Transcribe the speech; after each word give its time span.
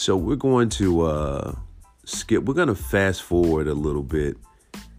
So 0.00 0.16
we're 0.16 0.36
going 0.36 0.70
to 0.70 1.02
uh, 1.02 1.54
skip. 2.06 2.44
We're 2.44 2.54
going 2.54 2.68
to 2.68 2.74
fast 2.74 3.22
forward 3.22 3.68
a 3.68 3.74
little 3.74 4.02
bit 4.02 4.38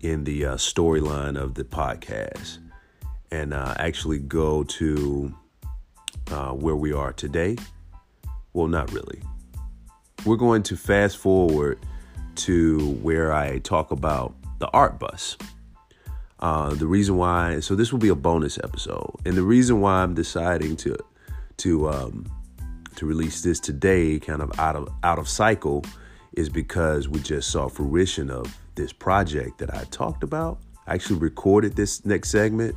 in 0.01 0.25
the 0.25 0.45
uh, 0.45 0.55
storyline 0.57 1.41
of 1.41 1.55
the 1.55 1.63
podcast, 1.63 2.59
and 3.31 3.51
uh, 3.51 3.73
actually 3.79 4.19
go 4.19 4.63
to 4.63 5.33
uh, 6.29 6.51
where 6.51 6.75
we 6.75 6.93
are 6.93 7.13
today. 7.13 7.57
Well, 8.53 8.67
not 8.67 8.91
really. 8.91 9.23
We're 10.23 10.35
going 10.35 10.61
to 10.61 10.77
fast 10.77 11.17
forward 11.17 11.79
to 12.35 12.91
where 13.01 13.33
I 13.33 13.57
talk 13.57 13.89
about 13.89 14.35
the 14.59 14.67
art 14.67 14.99
bus. 14.99 15.35
Uh, 16.41 16.75
the 16.75 16.85
reason 16.85 17.17
why, 17.17 17.59
so 17.61 17.73
this 17.73 17.91
will 17.91 17.97
be 17.97 18.09
a 18.09 18.15
bonus 18.15 18.59
episode, 18.63 19.15
and 19.25 19.33
the 19.33 19.41
reason 19.41 19.81
why 19.81 20.03
I'm 20.03 20.13
deciding 20.13 20.75
to 20.75 20.95
to 21.57 21.89
um, 21.89 22.31
to 22.95 23.05
release 23.05 23.41
this 23.41 23.59
today, 23.59 24.19
kind 24.19 24.41
of 24.41 24.57
out 24.59 24.75
of 24.75 24.89
out 25.03 25.19
of 25.19 25.27
cycle, 25.27 25.83
is 26.33 26.49
because 26.49 27.07
we 27.07 27.19
just 27.19 27.49
saw 27.49 27.67
fruition 27.67 28.29
of 28.29 28.55
this 28.75 28.93
project 28.93 29.57
that 29.59 29.73
I 29.73 29.83
talked 29.85 30.23
about. 30.23 30.59
I 30.87 30.95
actually 30.95 31.19
recorded 31.19 31.75
this 31.75 32.05
next 32.05 32.31
segment 32.31 32.75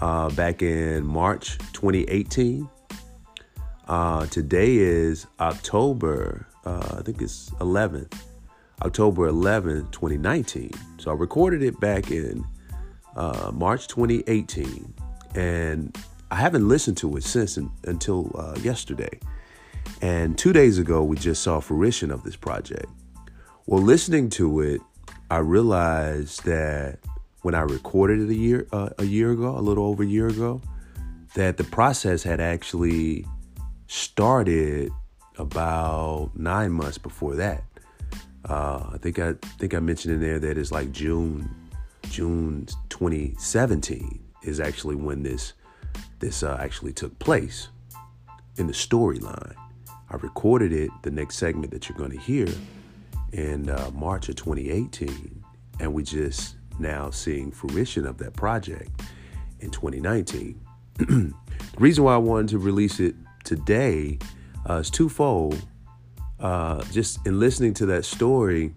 uh, 0.00 0.30
back 0.30 0.62
in 0.62 1.04
March 1.04 1.58
2018. 1.72 2.68
Uh, 3.86 4.26
today 4.26 4.76
is 4.76 5.26
October, 5.40 6.46
uh, 6.64 6.96
I 6.98 7.02
think 7.02 7.20
it's 7.20 7.50
11th, 7.60 8.14
October 8.82 9.30
11th, 9.30 9.90
2019. 9.92 10.70
So 10.98 11.10
I 11.10 11.14
recorded 11.14 11.62
it 11.62 11.78
back 11.80 12.10
in 12.10 12.44
uh, 13.14 13.50
March 13.52 13.88
2018, 13.88 14.94
and 15.34 15.96
I 16.30 16.36
haven't 16.36 16.66
listened 16.66 16.96
to 16.98 17.16
it 17.16 17.24
since 17.24 17.58
in, 17.58 17.70
until 17.84 18.30
uh, 18.34 18.58
yesterday. 18.60 19.20
And 20.00 20.36
two 20.36 20.52
days 20.52 20.78
ago, 20.78 21.02
we 21.02 21.16
just 21.16 21.42
saw 21.42 21.60
fruition 21.60 22.10
of 22.10 22.22
this 22.22 22.36
project. 22.36 22.86
Well, 23.66 23.82
listening 23.82 24.28
to 24.30 24.60
it, 24.60 24.80
I 25.30 25.38
realized 25.38 26.44
that 26.44 26.98
when 27.42 27.54
I 27.54 27.60
recorded 27.60 28.20
it 28.20 28.30
a 28.30 28.34
year 28.34 28.66
uh, 28.72 28.90
a 28.98 29.04
year 29.04 29.32
ago, 29.32 29.56
a 29.56 29.60
little 29.60 29.86
over 29.86 30.02
a 30.02 30.06
year 30.06 30.28
ago, 30.28 30.60
that 31.34 31.56
the 31.56 31.64
process 31.64 32.22
had 32.22 32.40
actually 32.40 33.26
started 33.86 34.90
about 35.38 36.30
nine 36.34 36.72
months 36.72 36.98
before 36.98 37.34
that. 37.36 37.64
Uh, 38.48 38.90
I 38.92 38.98
think 38.98 39.18
I 39.18 39.34
think 39.58 39.74
I 39.74 39.80
mentioned 39.80 40.14
in 40.14 40.20
there 40.20 40.38
that 40.38 40.58
it's 40.58 40.70
like 40.70 40.92
June 40.92 41.48
June 42.10 42.66
2017 42.90 44.22
is 44.42 44.60
actually 44.60 44.96
when 44.96 45.22
this 45.22 45.54
this 46.20 46.42
uh, 46.42 46.58
actually 46.60 46.92
took 46.92 47.18
place 47.18 47.68
in 48.56 48.66
the 48.66 48.72
storyline. 48.72 49.54
I 50.14 50.16
recorded 50.18 50.72
it, 50.72 50.92
the 51.02 51.10
next 51.10 51.38
segment 51.38 51.72
that 51.72 51.88
you're 51.88 51.98
going 51.98 52.12
to 52.12 52.20
hear, 52.20 52.46
in 53.32 53.68
uh, 53.68 53.90
March 53.92 54.28
of 54.28 54.36
2018, 54.36 55.42
and 55.80 55.92
we're 55.92 56.04
just 56.04 56.54
now 56.78 57.10
seeing 57.10 57.50
fruition 57.50 58.06
of 58.06 58.16
that 58.18 58.32
project 58.34 58.92
in 59.58 59.70
2019. 59.70 60.60
the 60.98 61.34
reason 61.78 62.04
why 62.04 62.14
I 62.14 62.18
wanted 62.18 62.50
to 62.50 62.58
release 62.58 63.00
it 63.00 63.16
today 63.42 64.20
uh, 64.70 64.74
is 64.74 64.88
twofold. 64.88 65.60
Uh, 66.38 66.84
just 66.92 67.26
in 67.26 67.40
listening 67.40 67.74
to 67.74 67.86
that 67.86 68.04
story, 68.04 68.72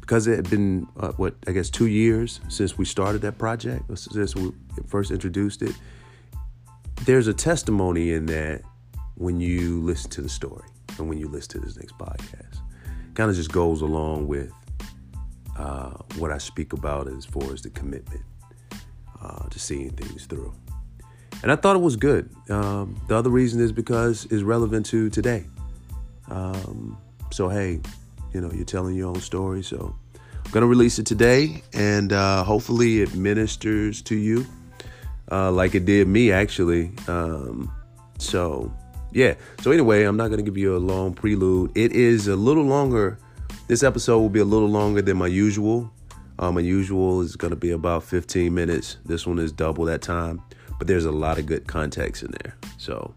because 0.00 0.26
it 0.26 0.34
had 0.34 0.50
been 0.50 0.88
uh, 0.98 1.12
what 1.12 1.36
I 1.46 1.52
guess 1.52 1.70
two 1.70 1.86
years 1.86 2.40
since 2.48 2.76
we 2.76 2.84
started 2.84 3.22
that 3.22 3.38
project, 3.38 3.84
since 3.96 4.34
we 4.34 4.50
first 4.88 5.12
introduced 5.12 5.62
it. 5.62 5.76
There's 7.04 7.28
a 7.28 7.34
testimony 7.34 8.12
in 8.12 8.26
that 8.26 8.62
when 9.16 9.40
you 9.40 9.82
listen 9.82 10.10
to 10.10 10.22
the 10.22 10.28
story 10.28 10.68
and 10.98 11.08
when 11.08 11.18
you 11.18 11.28
listen 11.28 11.60
to 11.60 11.66
this 11.66 11.76
next 11.76 11.96
podcast, 11.98 12.60
kind 13.14 13.30
of 13.30 13.36
just 13.36 13.52
goes 13.52 13.80
along 13.82 14.28
with 14.28 14.52
uh, 15.58 15.90
what 16.18 16.30
I 16.30 16.38
speak 16.38 16.72
about 16.72 17.08
as 17.08 17.24
far 17.24 17.52
as 17.52 17.62
the 17.62 17.70
commitment 17.70 18.22
uh, 19.22 19.48
to 19.48 19.58
seeing 19.58 19.90
things 19.90 20.26
through. 20.26 20.54
And 21.42 21.52
I 21.52 21.56
thought 21.56 21.76
it 21.76 21.82
was 21.82 21.96
good. 21.96 22.30
Um, 22.50 23.00
the 23.08 23.16
other 23.16 23.30
reason 23.30 23.60
is 23.60 23.72
because 23.72 24.26
it's 24.30 24.42
relevant 24.42 24.86
to 24.86 25.10
today. 25.10 25.44
Um, 26.30 26.98
so 27.30 27.48
hey, 27.48 27.80
you 28.32 28.40
know, 28.40 28.50
you're 28.52 28.64
telling 28.64 28.94
your 28.94 29.08
own 29.08 29.20
story. 29.20 29.62
So 29.62 29.94
I'm 30.14 30.50
gonna 30.50 30.66
release 30.66 30.98
it 30.98 31.06
today, 31.06 31.62
and 31.72 32.12
uh, 32.12 32.44
hopefully 32.44 33.02
it 33.02 33.14
ministers 33.14 34.02
to 34.02 34.14
you 34.14 34.46
uh, 35.30 35.50
like 35.50 35.74
it 35.74 35.84
did 35.84 36.08
me 36.08 36.32
actually. 36.32 36.92
Um, 37.08 37.72
so 38.18 38.72
yeah. 39.16 39.34
So 39.62 39.70
anyway, 39.70 40.04
I'm 40.04 40.16
not 40.16 40.28
gonna 40.28 40.42
give 40.42 40.56
you 40.56 40.76
a 40.76 40.78
long 40.78 41.14
prelude. 41.14 41.72
It 41.74 41.92
is 41.92 42.28
a 42.28 42.36
little 42.36 42.64
longer. 42.64 43.18
This 43.66 43.82
episode 43.82 44.20
will 44.20 44.28
be 44.28 44.40
a 44.40 44.44
little 44.44 44.68
longer 44.68 45.02
than 45.02 45.16
my 45.16 45.26
usual. 45.26 45.90
Um, 46.38 46.54
my 46.54 46.60
usual 46.60 47.22
is 47.22 47.34
gonna 47.34 47.56
be 47.56 47.70
about 47.70 48.04
15 48.04 48.54
minutes. 48.54 48.98
This 49.04 49.26
one 49.26 49.38
is 49.38 49.52
double 49.52 49.86
that 49.86 50.02
time, 50.02 50.42
but 50.78 50.86
there's 50.86 51.06
a 51.06 51.12
lot 51.12 51.38
of 51.38 51.46
good 51.46 51.66
context 51.66 52.22
in 52.22 52.32
there. 52.42 52.56
So 52.76 53.14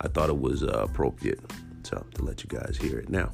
I 0.00 0.08
thought 0.08 0.30
it 0.30 0.40
was 0.40 0.62
uh, 0.62 0.86
appropriate 0.88 1.40
so 1.82 2.04
to 2.14 2.22
let 2.22 2.42
you 2.42 2.48
guys 2.48 2.78
hear 2.80 2.98
it 2.98 3.08
now 3.08 3.30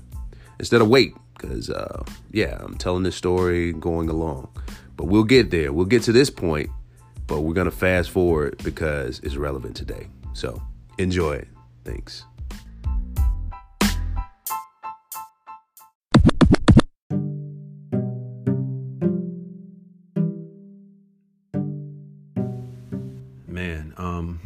instead 0.59 0.81
of 0.81 0.89
wait 0.89 1.15
because 1.37 1.71
uh, 1.71 2.03
yeah 2.33 2.57
i'm 2.61 2.77
telling 2.77 3.03
this 3.03 3.17
story 3.17 3.73
going 3.73 4.09
along 4.09 4.49
but 4.97 5.07
we'll 5.07 5.25
get 5.25 5.51
there 5.51 5.73
we'll 5.73 5.87
get 5.87 6.03
to 6.03 6.13
this 6.13 6.31
point 6.31 6.71
but 7.27 7.43
we're 7.43 7.55
to 7.55 7.71
fast 7.71 8.11
forward 8.11 8.59
because 8.65 9.21
it's 9.23 9.37
relevant 9.37 9.77
today 9.77 10.09
so 10.33 10.61
enjoy 10.99 11.35
it 11.35 11.49
thanks 11.85 12.25
man 23.47 23.93
um 23.97 24.39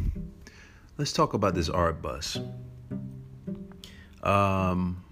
let's 0.97 1.13
talk 1.13 1.33
about 1.33 1.53
this 1.53 1.69
art 1.69 2.01
bus 2.01 2.39
um 4.23 5.03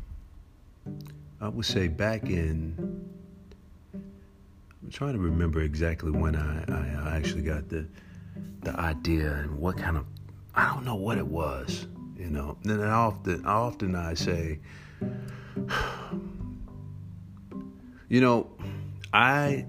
I 1.41 1.47
would 1.49 1.65
say 1.65 1.87
back 1.87 2.29
in. 2.29 2.75
I'm 3.93 4.91
trying 4.91 5.13
to 5.13 5.19
remember 5.19 5.61
exactly 5.61 6.11
when 6.11 6.35
I, 6.35 6.63
I, 6.67 7.09
I 7.09 7.17
actually 7.17 7.41
got 7.41 7.67
the 7.67 7.87
the 8.61 8.79
idea 8.79 9.33
and 9.33 9.57
what 9.57 9.75
kind 9.75 9.97
of 9.97 10.05
I 10.53 10.71
don't 10.71 10.85
know 10.85 10.95
what 10.95 11.17
it 11.17 11.25
was, 11.25 11.87
you 12.21 12.29
know. 12.29 12.57
And 12.63 12.83
I 12.83 12.91
often 12.91 13.45
often 13.45 13.95
I 13.95 14.13
say, 14.13 14.59
you 18.09 18.21
know, 18.21 18.51
I 19.13 19.65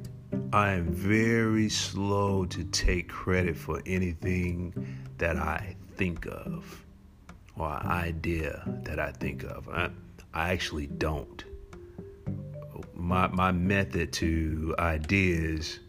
I 0.52 0.72
am 0.72 0.92
very 0.92 1.68
slow 1.68 2.44
to 2.46 2.64
take 2.64 3.08
credit 3.08 3.56
for 3.56 3.82
anything 3.86 4.74
that 5.18 5.36
I 5.36 5.76
think 5.96 6.26
of 6.26 6.84
or 7.56 7.68
idea 7.68 8.62
that 8.84 8.98
I 8.98 9.12
think 9.12 9.44
of. 9.44 9.68
I, 9.68 9.90
I 10.34 10.52
actually 10.52 10.86
don't 10.86 11.44
my 12.94 13.26
my 13.28 13.50
method 13.50 14.12
to 14.12 14.74
ideas 14.78 15.80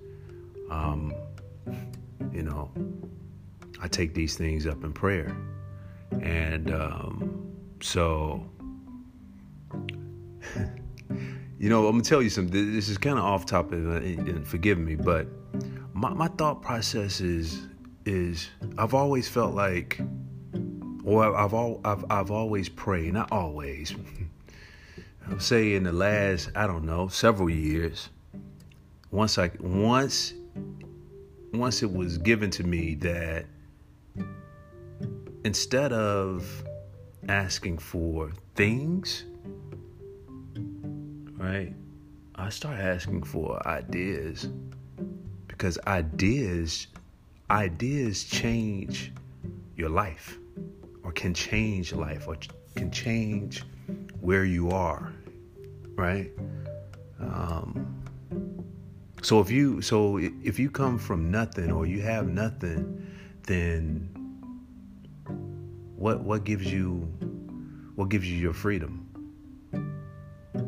um, 0.69 1.13
you 2.31 2.41
know 2.41 2.71
i 3.81 3.87
take 3.87 4.13
these 4.13 4.35
things 4.35 4.65
up 4.65 4.83
in 4.83 4.91
prayer 4.91 5.35
and 6.21 6.71
um, 6.71 7.53
so 7.81 8.45
you 11.59 11.69
know 11.69 11.87
i'm 11.87 11.93
gonna 11.93 12.03
tell 12.03 12.21
you 12.21 12.29
something 12.29 12.73
this 12.73 12.89
is 12.89 12.97
kind 12.97 13.17
of 13.17 13.23
off 13.23 13.45
topic 13.45 13.79
and 13.79 14.47
forgive 14.47 14.77
me 14.77 14.95
but 14.95 15.27
my, 15.93 16.13
my 16.13 16.27
thought 16.27 16.61
process 16.61 17.21
is 17.21 17.67
is 18.05 18.49
i've 18.77 18.93
always 18.93 19.27
felt 19.27 19.53
like 19.53 19.99
or 21.05 21.25
I've, 21.35 21.53
I've, 21.53 21.77
I've, 21.83 22.05
I've 22.09 22.31
always 22.31 22.69
prayed 22.69 23.13
not 23.13 23.31
always 23.31 23.93
I 25.25 25.29
would 25.29 25.41
say 25.41 25.75
in 25.75 25.83
the 25.83 25.93
last, 25.93 26.49
I 26.53 26.67
don't 26.67 26.83
know, 26.83 27.07
several 27.07 27.49
years, 27.49 28.09
once 29.11 29.37
I 29.37 29.51
once 29.59 30.33
once 31.53 31.83
it 31.83 31.91
was 31.91 32.17
given 32.17 32.49
to 32.51 32.63
me 32.63 32.95
that 32.95 33.45
instead 35.43 35.93
of 35.93 36.63
asking 37.27 37.77
for 37.77 38.31
things, 38.55 39.25
right, 41.37 41.73
I 42.35 42.49
start 42.49 42.79
asking 42.79 43.23
for 43.23 43.65
ideas 43.67 44.47
because 45.47 45.77
ideas 45.85 46.87
ideas 47.49 48.23
change 48.23 49.11
your 49.75 49.89
life 49.89 50.37
or 51.03 51.11
can 51.11 51.33
change 51.33 51.93
life 51.93 52.27
or 52.27 52.37
can 52.75 52.89
change 52.89 53.63
where 54.21 54.45
you 54.45 54.71
are, 54.71 55.13
right? 55.95 56.31
Um, 57.19 58.03
so 59.21 59.39
if 59.39 59.51
you 59.51 59.81
so 59.81 60.17
if 60.17 60.59
you 60.59 60.69
come 60.69 60.97
from 60.97 61.31
nothing 61.31 61.71
or 61.71 61.85
you 61.85 62.01
have 62.01 62.27
nothing, 62.27 63.05
then 63.43 64.12
what 66.03 66.19
what 66.19 66.43
gives 66.43 66.69
you 66.69 67.07
what 67.95 68.09
gives 68.09 68.29
you 68.29 68.37
your 68.37 68.51
freedom? 68.51 69.07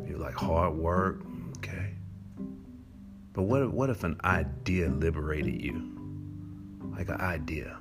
You're 0.08 0.18
like 0.18 0.34
hard 0.34 0.76
work. 0.76 1.26
Okay. 1.58 1.94
But 3.34 3.44
what 3.44 3.70
what 3.74 3.90
if 3.90 4.06
an 4.06 4.18
idea 4.24 4.88
liberated 4.88 5.62
you? 5.62 5.92
Like 6.98 7.10
an 7.10 7.20
idea, 7.20 7.78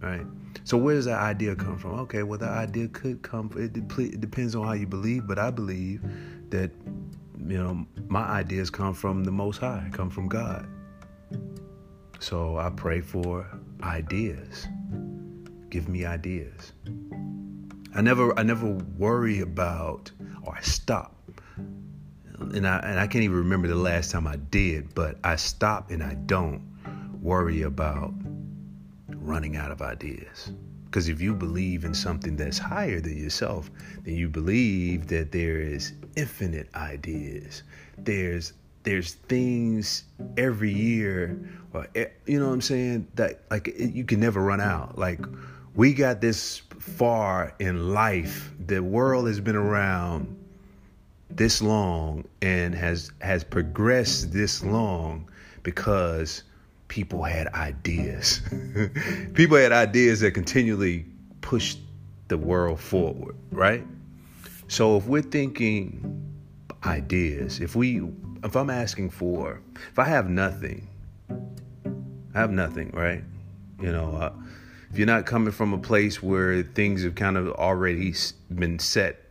right? 0.00 0.24
So 0.62 0.76
where 0.76 0.94
does 0.94 1.06
that 1.06 1.18
idea 1.18 1.56
come 1.56 1.78
from? 1.78 1.98
Okay, 2.00 2.22
well, 2.22 2.38
the 2.38 2.48
idea 2.48 2.86
could 2.86 3.22
come. 3.22 3.50
It, 3.56 3.76
it 3.76 4.20
depends 4.20 4.54
on 4.54 4.64
how 4.64 4.74
you 4.74 4.86
believe, 4.86 5.26
but 5.26 5.36
I 5.36 5.50
believe 5.50 6.00
that 6.50 6.70
you 7.44 7.58
know 7.58 7.84
my 8.06 8.22
ideas 8.22 8.70
come 8.70 8.94
from 8.94 9.24
the 9.24 9.32
Most 9.32 9.58
High, 9.58 9.88
come 9.90 10.10
from 10.10 10.28
God. 10.28 10.68
So 12.20 12.56
I 12.56 12.70
pray 12.70 13.00
for 13.00 13.50
ideas. 13.82 14.68
Give 15.70 15.88
me 15.88 16.04
ideas. 16.04 16.72
I 17.94 18.00
never 18.00 18.38
I 18.38 18.42
never 18.42 18.66
worry 18.96 19.40
about 19.40 20.10
or 20.42 20.54
I 20.56 20.60
stop. 20.62 21.14
And 22.38 22.66
I 22.66 22.78
and 22.78 22.98
I 23.00 23.06
can't 23.06 23.24
even 23.24 23.36
remember 23.36 23.68
the 23.68 23.74
last 23.74 24.10
time 24.10 24.26
I 24.26 24.36
did, 24.36 24.94
but 24.94 25.18
I 25.24 25.36
stop 25.36 25.90
and 25.90 26.02
I 26.02 26.14
don't 26.14 26.62
worry 27.20 27.62
about 27.62 28.14
running 29.08 29.56
out 29.56 29.70
of 29.70 29.82
ideas. 29.82 30.52
Because 30.86 31.08
if 31.08 31.20
you 31.20 31.34
believe 31.34 31.84
in 31.84 31.92
something 31.92 32.36
that's 32.36 32.56
higher 32.56 32.98
than 32.98 33.18
yourself, 33.18 33.70
then 34.04 34.14
you 34.14 34.28
believe 34.28 35.08
that 35.08 35.32
there 35.32 35.60
is 35.60 35.92
infinite 36.16 36.74
ideas. 36.74 37.62
There's 37.98 38.54
there's 38.84 39.14
things 39.14 40.04
every 40.38 40.72
year 40.72 41.38
or 41.74 41.86
you 42.26 42.40
know 42.40 42.46
what 42.46 42.54
I'm 42.54 42.60
saying 42.62 43.08
that 43.16 43.42
like 43.50 43.74
you 43.78 44.04
can 44.04 44.20
never 44.20 44.40
run 44.40 44.62
out. 44.62 44.96
Like 44.96 45.20
we 45.78 45.94
got 45.94 46.20
this 46.20 46.58
far 46.80 47.54
in 47.60 47.94
life. 47.94 48.52
The 48.66 48.82
world 48.82 49.28
has 49.28 49.38
been 49.38 49.54
around 49.54 50.36
this 51.30 51.62
long 51.62 52.24
and 52.42 52.74
has 52.74 53.12
has 53.20 53.44
progressed 53.44 54.32
this 54.32 54.64
long 54.64 55.30
because 55.62 56.42
people 56.88 57.22
had 57.22 57.46
ideas. 57.54 58.40
people 59.34 59.56
had 59.56 59.70
ideas 59.70 60.18
that 60.20 60.32
continually 60.32 61.06
pushed 61.42 61.78
the 62.26 62.36
world 62.36 62.80
forward, 62.80 63.36
right? 63.52 63.86
So 64.66 64.96
if 64.96 65.06
we're 65.06 65.22
thinking 65.22 66.34
ideas, 66.86 67.60
if 67.60 67.76
we 67.76 68.02
if 68.42 68.56
I'm 68.56 68.68
asking 68.68 69.10
for 69.10 69.60
if 69.92 69.98
I 70.00 70.06
have 70.06 70.28
nothing, 70.28 70.88
I 71.30 72.40
have 72.40 72.50
nothing, 72.50 72.90
right? 72.90 73.22
You 73.80 73.92
know, 73.92 74.16
uh, 74.16 74.32
if 74.90 74.98
you're 74.98 75.06
not 75.06 75.26
coming 75.26 75.52
from 75.52 75.72
a 75.72 75.78
place 75.78 76.22
where 76.22 76.62
things 76.62 77.04
have 77.04 77.14
kind 77.14 77.36
of 77.36 77.48
already 77.52 78.14
been 78.54 78.78
set 78.78 79.24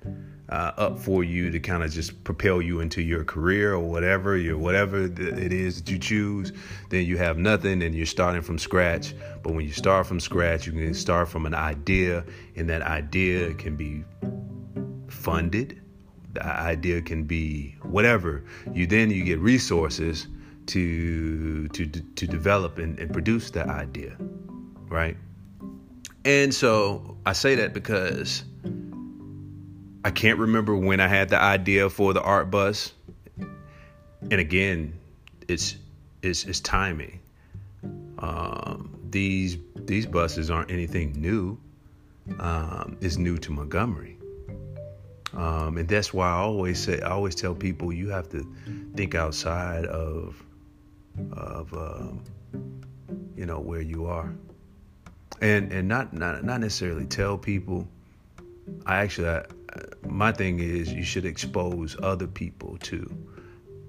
uh, 0.49 0.71
up 0.77 0.99
for 0.99 1.23
you 1.23 1.49
to 1.51 1.59
kind 1.59 1.83
of 1.83 1.91
just 1.91 2.23
propel 2.23 2.61
you 2.61 2.79
into 2.79 3.01
your 3.01 3.23
career 3.23 3.73
or 3.73 3.79
whatever 3.79 4.37
your 4.37 4.57
whatever 4.57 5.05
it 5.05 5.51
is 5.51 5.81
that 5.81 5.91
you 5.91 5.99
choose 5.99 6.53
then 6.89 7.05
you 7.05 7.17
have 7.17 7.37
nothing 7.37 7.81
and 7.83 7.93
you're 7.93 8.05
starting 8.05 8.41
from 8.41 8.57
scratch. 8.57 9.13
But 9.43 9.53
when 9.53 9.65
you 9.65 9.73
start 9.73 10.07
from 10.07 10.19
scratch 10.19 10.65
you 10.65 10.71
can 10.71 10.93
start 10.93 11.27
from 11.27 11.45
an 11.45 11.53
idea 11.53 12.23
and 12.55 12.69
that 12.69 12.81
idea 12.81 13.53
can 13.55 13.75
be 13.75 14.03
funded. 15.09 15.81
The 16.33 16.45
idea 16.45 17.01
can 17.01 17.23
be 17.23 17.75
whatever. 17.81 18.43
You 18.73 18.85
then 18.87 19.09
you 19.09 19.23
get 19.23 19.39
resources 19.39 20.27
to 20.67 21.67
to 21.69 21.85
to 21.87 22.27
develop 22.27 22.77
and, 22.77 22.99
and 22.99 23.11
produce 23.11 23.51
that 23.51 23.69
idea 23.69 24.17
right 24.89 25.17
and 26.27 26.53
so 26.53 27.17
i 27.25 27.33
say 27.33 27.55
that 27.55 27.73
because 27.73 28.43
I 30.07 30.09
can't 30.11 30.39
remember 30.39 30.73
when 30.73 31.01
I 31.01 31.09
had 31.09 31.27
the 31.27 31.37
idea 31.37 31.89
for 31.89 32.13
the 32.13 32.21
art 32.21 32.49
bus. 32.49 32.93
And 34.31 34.39
again, 34.39 34.93
it's 35.49 35.75
it's, 36.21 36.45
it's 36.45 36.61
timing. 36.61 37.19
Um, 38.19 38.97
these 39.09 39.57
these 39.75 40.05
buses 40.05 40.49
aren't 40.49 40.71
anything 40.71 41.11
new. 41.19 41.59
Um, 42.39 42.97
it's 43.01 43.17
new 43.17 43.37
to 43.39 43.51
Montgomery, 43.51 44.17
um, 45.33 45.77
and 45.77 45.89
that's 45.89 46.13
why 46.13 46.29
I 46.29 46.37
always 46.37 46.79
say 46.81 47.01
I 47.01 47.09
always 47.09 47.35
tell 47.35 47.53
people 47.53 47.91
you 47.91 48.07
have 48.07 48.29
to 48.29 48.47
think 48.95 49.13
outside 49.13 49.83
of 49.87 50.41
of 51.33 51.73
um, 51.73 52.23
you 53.35 53.45
know 53.45 53.59
where 53.59 53.81
you 53.81 54.05
are, 54.05 54.33
and 55.41 55.71
and 55.71 55.87
not 55.87 56.13
not 56.13 56.43
not 56.43 56.61
necessarily 56.61 57.05
tell 57.05 57.37
people. 57.37 57.87
I 58.85 58.97
actually 58.97 59.29
I, 59.29 59.43
my 60.07 60.31
thing 60.31 60.59
is 60.59 60.91
you 60.91 61.03
should 61.03 61.25
expose 61.25 61.95
other 62.01 62.27
people 62.27 62.77
to 62.79 63.09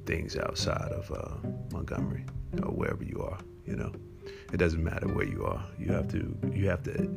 things 0.06 0.36
outside 0.36 0.90
of 0.92 1.10
uh, 1.12 1.48
Montgomery 1.72 2.24
or 2.62 2.70
wherever 2.72 3.04
you 3.04 3.22
are. 3.22 3.38
You 3.66 3.76
know, 3.76 3.92
it 4.52 4.56
doesn't 4.56 4.82
matter 4.82 5.08
where 5.08 5.26
you 5.26 5.44
are. 5.44 5.64
You 5.78 5.92
have 5.92 6.08
to 6.08 6.36
you 6.52 6.68
have 6.68 6.82
to 6.84 7.16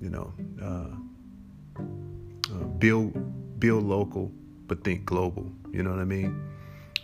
you 0.00 0.10
know 0.10 0.32
uh, 0.62 1.82
uh, 2.52 2.64
build 2.78 3.60
build 3.60 3.84
local 3.84 4.32
but 4.66 4.84
think 4.84 5.04
global. 5.04 5.50
You 5.72 5.82
know 5.82 5.90
what 5.90 6.00
I 6.00 6.04
mean? 6.04 6.34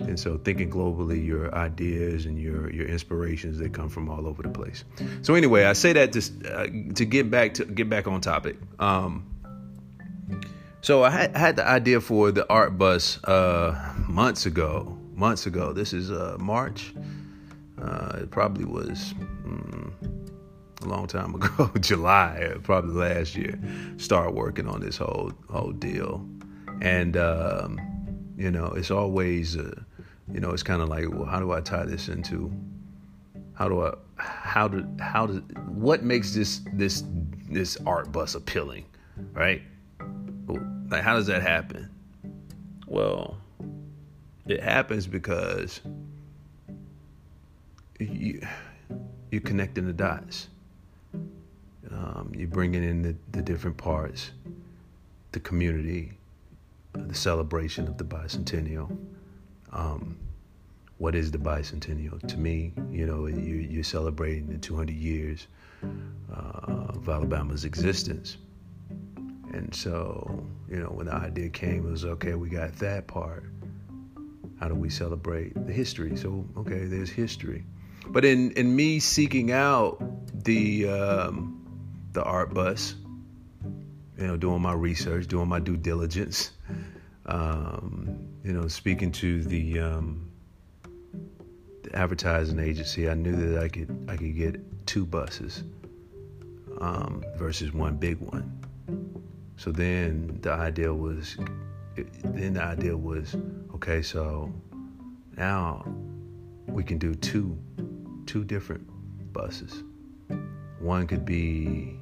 And 0.00 0.18
so 0.18 0.38
thinking 0.38 0.70
globally, 0.70 1.24
your 1.24 1.54
ideas 1.54 2.26
and 2.26 2.38
your 2.38 2.70
your 2.72 2.86
inspirations 2.86 3.58
they 3.58 3.68
come 3.68 3.88
from 3.88 4.08
all 4.08 4.26
over 4.26 4.42
the 4.42 4.48
place. 4.48 4.84
So 5.22 5.34
anyway, 5.34 5.64
I 5.64 5.74
say 5.74 5.92
that 5.92 6.12
to 6.12 6.20
uh, 6.52 6.94
to 6.94 7.04
get 7.04 7.30
back 7.30 7.54
to 7.54 7.64
get 7.64 7.88
back 7.88 8.06
on 8.06 8.20
topic. 8.20 8.56
Um, 8.78 9.26
so 10.80 11.04
I 11.04 11.10
had, 11.10 11.36
had 11.36 11.56
the 11.56 11.66
idea 11.66 12.00
for 12.00 12.32
the 12.32 12.48
art 12.50 12.76
bus 12.76 13.22
uh, 13.24 13.94
months 14.08 14.46
ago. 14.46 14.98
Months 15.14 15.46
ago. 15.46 15.72
This 15.72 15.92
is 15.92 16.10
uh, 16.10 16.36
March. 16.40 16.92
Uh, 17.80 18.18
it 18.22 18.30
probably 18.30 18.64
was 18.64 19.14
mm, 19.44 19.92
a 20.82 20.86
long 20.86 21.06
time 21.06 21.34
ago, 21.34 21.70
July, 21.80 22.54
probably 22.64 22.94
last 22.94 23.36
year. 23.36 23.60
Start 23.96 24.34
working 24.34 24.66
on 24.66 24.80
this 24.80 24.96
whole 24.96 25.32
whole 25.48 25.72
deal, 25.72 26.26
and 26.80 27.16
um, 27.16 27.78
you 28.42 28.50
know, 28.50 28.72
it's 28.74 28.90
always, 28.90 29.56
uh, 29.56 29.72
you 30.32 30.40
know, 30.40 30.50
it's 30.50 30.64
kind 30.64 30.82
of 30.82 30.88
like, 30.88 31.08
well, 31.08 31.24
how 31.24 31.38
do 31.38 31.52
I 31.52 31.60
tie 31.60 31.84
this 31.84 32.08
into? 32.08 32.52
How 33.54 33.68
do 33.68 33.82
I? 33.82 33.94
How 34.16 34.66
do? 34.66 34.84
How 34.98 35.26
do? 35.26 35.34
What 35.68 36.02
makes 36.02 36.34
this 36.34 36.60
this 36.72 37.04
this 37.48 37.78
art 37.86 38.10
bus 38.10 38.34
appealing, 38.34 38.84
right? 39.32 39.62
Like, 40.90 41.02
how 41.02 41.14
does 41.14 41.28
that 41.28 41.42
happen? 41.42 41.88
Well, 42.88 43.38
it 44.46 44.60
happens 44.60 45.06
because 45.06 45.80
you, 48.00 48.44
you're 49.30 49.40
connecting 49.40 49.86
the 49.86 49.92
dots. 49.92 50.48
Um, 51.92 52.32
you're 52.34 52.48
bringing 52.48 52.82
in 52.82 53.02
the, 53.02 53.14
the 53.30 53.42
different 53.42 53.76
parts, 53.76 54.32
the 55.30 55.40
community, 55.40 56.14
the 56.94 57.14
celebration 57.14 57.88
of 57.88 57.98
the 57.98 58.04
bicentennial. 58.04 58.96
Um, 59.72 60.18
what 60.98 61.14
is 61.14 61.30
the 61.30 61.38
bicentennial? 61.38 62.24
To 62.28 62.36
me, 62.38 62.72
you 62.90 63.06
know, 63.06 63.26
you, 63.26 63.80
are 63.80 63.84
celebrating 63.84 64.46
the 64.46 64.58
200 64.58 64.94
years 64.94 65.48
uh, 65.82 66.92
of 66.94 67.08
Alabama's 67.08 67.64
existence. 67.64 68.36
And 69.52 69.74
so, 69.74 70.46
you 70.70 70.78
know, 70.78 70.90
when 70.90 71.06
the 71.06 71.14
idea 71.14 71.48
came, 71.48 71.86
it 71.86 71.90
was 71.90 72.04
okay, 72.04 72.34
we 72.34 72.48
got 72.48 72.76
that 72.76 73.06
part. 73.06 73.44
How 74.60 74.68
do 74.68 74.74
we 74.74 74.90
celebrate 74.90 75.54
the 75.66 75.72
history? 75.72 76.16
So, 76.16 76.46
okay, 76.56 76.84
there's 76.84 77.10
history. 77.10 77.64
But 78.06 78.24
in, 78.24 78.52
in 78.52 78.74
me 78.74 79.00
seeking 79.00 79.50
out 79.50 80.00
the 80.44 80.88
um, 80.88 81.58
the 82.12 82.22
art 82.22 82.54
bus, 82.54 82.94
you 84.18 84.26
know, 84.26 84.36
doing 84.36 84.62
my 84.62 84.72
research, 84.72 85.26
doing 85.26 85.48
my 85.48 85.58
due 85.58 85.76
diligence, 85.76 86.52
um, 87.26 88.28
you 88.44 88.52
know, 88.52 88.68
speaking 88.68 89.12
to 89.12 89.42
the, 89.44 89.78
um, 89.80 90.30
the 91.82 91.94
advertising 91.94 92.58
agency, 92.58 93.08
I 93.08 93.14
knew 93.14 93.36
that 93.36 93.62
I 93.62 93.68
could 93.68 94.06
I 94.08 94.16
could 94.16 94.36
get 94.36 94.86
two 94.86 95.06
buses 95.06 95.64
um, 96.80 97.22
versus 97.36 97.72
one 97.72 97.96
big 97.96 98.18
one. 98.18 98.58
So 99.56 99.70
then 99.70 100.38
the 100.42 100.52
idea 100.52 100.92
was, 100.92 101.36
then 102.24 102.54
the 102.54 102.62
idea 102.62 102.96
was, 102.96 103.36
okay, 103.74 104.02
so 104.02 104.52
now 105.36 105.86
we 106.66 106.82
can 106.82 106.98
do 106.98 107.14
two, 107.14 107.56
two 108.26 108.44
different 108.44 108.84
buses. 109.32 109.84
One 110.80 111.06
could 111.06 111.24
be 111.24 112.00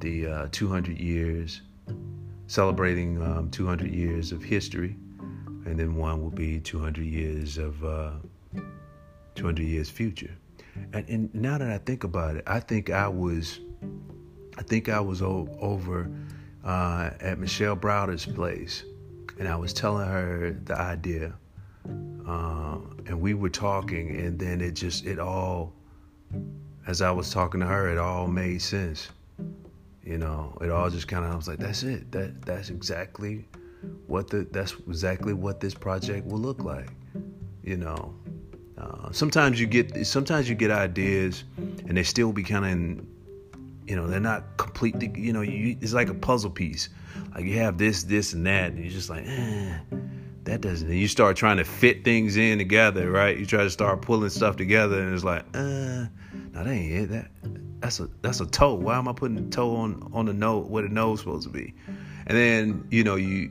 the 0.00 0.26
uh, 0.26 0.48
200 0.52 0.98
years, 0.98 1.62
celebrating 2.46 3.22
um, 3.22 3.50
200 3.50 3.90
years 3.90 4.32
of 4.32 4.42
history, 4.42 4.96
and 5.64 5.78
then 5.78 5.96
one 5.96 6.22
will 6.22 6.30
be 6.30 6.60
200 6.60 7.04
years 7.04 7.58
of 7.58 7.84
uh, 7.84 8.12
200 9.34 9.62
years 9.62 9.90
future. 9.90 10.34
And, 10.92 11.08
and 11.08 11.34
now 11.34 11.58
that 11.58 11.70
I 11.70 11.78
think 11.78 12.04
about 12.04 12.36
it, 12.36 12.44
I 12.46 12.60
think 12.60 12.90
I 12.90 13.08
was, 13.08 13.60
I 14.58 14.62
think 14.62 14.88
I 14.88 15.00
was 15.00 15.22
o- 15.22 15.48
over 15.60 16.10
uh, 16.64 17.10
at 17.20 17.38
Michelle 17.38 17.76
Browder's 17.76 18.26
place 18.26 18.84
and 19.38 19.48
I 19.48 19.56
was 19.56 19.72
telling 19.72 20.08
her 20.08 20.56
the 20.64 20.78
idea, 20.78 21.34
uh, 22.26 22.78
and 23.06 23.20
we 23.20 23.34
were 23.34 23.50
talking, 23.50 24.16
and 24.16 24.38
then 24.38 24.60
it 24.60 24.72
just 24.72 25.04
it 25.04 25.18
all, 25.18 25.74
as 26.86 27.02
I 27.02 27.10
was 27.10 27.30
talking 27.30 27.60
to 27.60 27.66
her, 27.66 27.90
it 27.90 27.98
all 27.98 28.26
made 28.26 28.62
sense. 28.62 29.08
You 30.06 30.18
know, 30.18 30.56
it 30.60 30.70
all 30.70 30.88
just 30.88 31.08
kind 31.08 31.24
of 31.24 31.32
I 31.32 31.36
was 31.36 31.48
like, 31.48 31.58
that's 31.58 31.82
it. 31.82 32.12
That 32.12 32.42
that's 32.42 32.70
exactly 32.70 33.48
what 34.06 34.30
the 34.30 34.46
that's 34.52 34.72
exactly 34.86 35.32
what 35.32 35.60
this 35.60 35.74
project 35.74 36.26
will 36.26 36.38
look 36.38 36.62
like. 36.62 36.90
You 37.64 37.76
know, 37.76 38.14
uh, 38.78 39.10
sometimes 39.10 39.60
you 39.60 39.66
get 39.66 40.06
sometimes 40.06 40.48
you 40.48 40.54
get 40.54 40.70
ideas, 40.70 41.42
and 41.58 41.96
they 41.96 42.04
still 42.04 42.32
be 42.32 42.44
kind 42.44 42.64
of 42.64 43.06
you 43.86 43.96
know 43.96 44.06
they're 44.06 44.20
not 44.20 44.56
completely 44.56 45.12
you 45.14 45.32
know 45.32 45.42
you, 45.42 45.76
it's 45.80 45.92
like 45.92 46.08
a 46.08 46.14
puzzle 46.14 46.50
piece 46.50 46.88
like 47.34 47.44
you 47.44 47.58
have 47.58 47.78
this 47.78 48.02
this 48.04 48.32
and 48.32 48.46
that 48.46 48.72
and 48.72 48.80
you're 48.80 48.92
just 48.92 49.08
like 49.08 49.24
eh, 49.26 49.78
that 50.44 50.60
doesn't 50.60 50.88
and 50.88 50.98
you 50.98 51.06
start 51.06 51.36
trying 51.36 51.56
to 51.56 51.64
fit 51.64 52.04
things 52.04 52.36
in 52.36 52.58
together 52.58 53.10
right 53.10 53.38
you 53.38 53.46
try 53.46 53.62
to 53.62 53.70
start 53.70 54.02
pulling 54.02 54.28
stuff 54.28 54.56
together 54.56 55.00
and 55.00 55.14
it's 55.14 55.24
like 55.24 55.44
uh 55.54 55.58
no 55.58 56.08
that 56.52 56.66
ain't 56.66 56.92
it 56.92 57.06
that 57.10 57.30
that's 57.80 58.00
a 58.00 58.08
that's 58.22 58.40
a 58.40 58.46
toe 58.46 58.74
why 58.74 58.96
am 58.96 59.08
i 59.08 59.12
putting 59.12 59.36
the 59.36 59.50
toe 59.50 59.76
on 59.76 60.10
on 60.12 60.26
the 60.26 60.32
nose 60.32 60.66
where 60.68 60.82
the 60.82 60.88
nose 60.88 61.20
supposed 61.20 61.46
to 61.46 61.52
be 61.52 61.74
and 62.26 62.36
then 62.36 62.86
you 62.90 63.04
know 63.04 63.16
you 63.16 63.50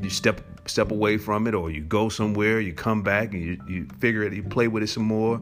you 0.00 0.10
step 0.10 0.40
step 0.66 0.90
away 0.90 1.18
from 1.18 1.46
it 1.46 1.54
or 1.54 1.70
you 1.70 1.82
go 1.82 2.08
somewhere 2.08 2.60
you 2.60 2.72
come 2.72 3.02
back 3.02 3.32
and 3.34 3.42
you, 3.42 3.58
you 3.68 3.86
figure 3.98 4.22
it 4.22 4.32
you 4.32 4.42
play 4.42 4.68
with 4.68 4.82
it 4.82 4.88
some 4.88 5.04
more 5.04 5.40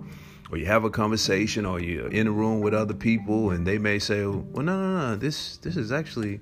or 0.50 0.59
you 0.59 0.66
have 0.66 0.85
a 0.85 0.90
conversation 0.90 1.64
or 1.66 1.81
you're 1.81 2.09
in 2.09 2.26
a 2.26 2.31
room 2.31 2.61
with 2.61 2.75
other 2.75 2.95
people 2.95 3.50
and 3.50 3.66
they 3.66 3.78
may 3.78 3.99
say, 3.99 4.25
well, 4.25 4.45
no, 4.54 4.62
no, 4.62 5.11
no, 5.11 5.16
this 5.16 5.57
this 5.59 5.76
is 5.76 5.90
actually, 5.90 6.40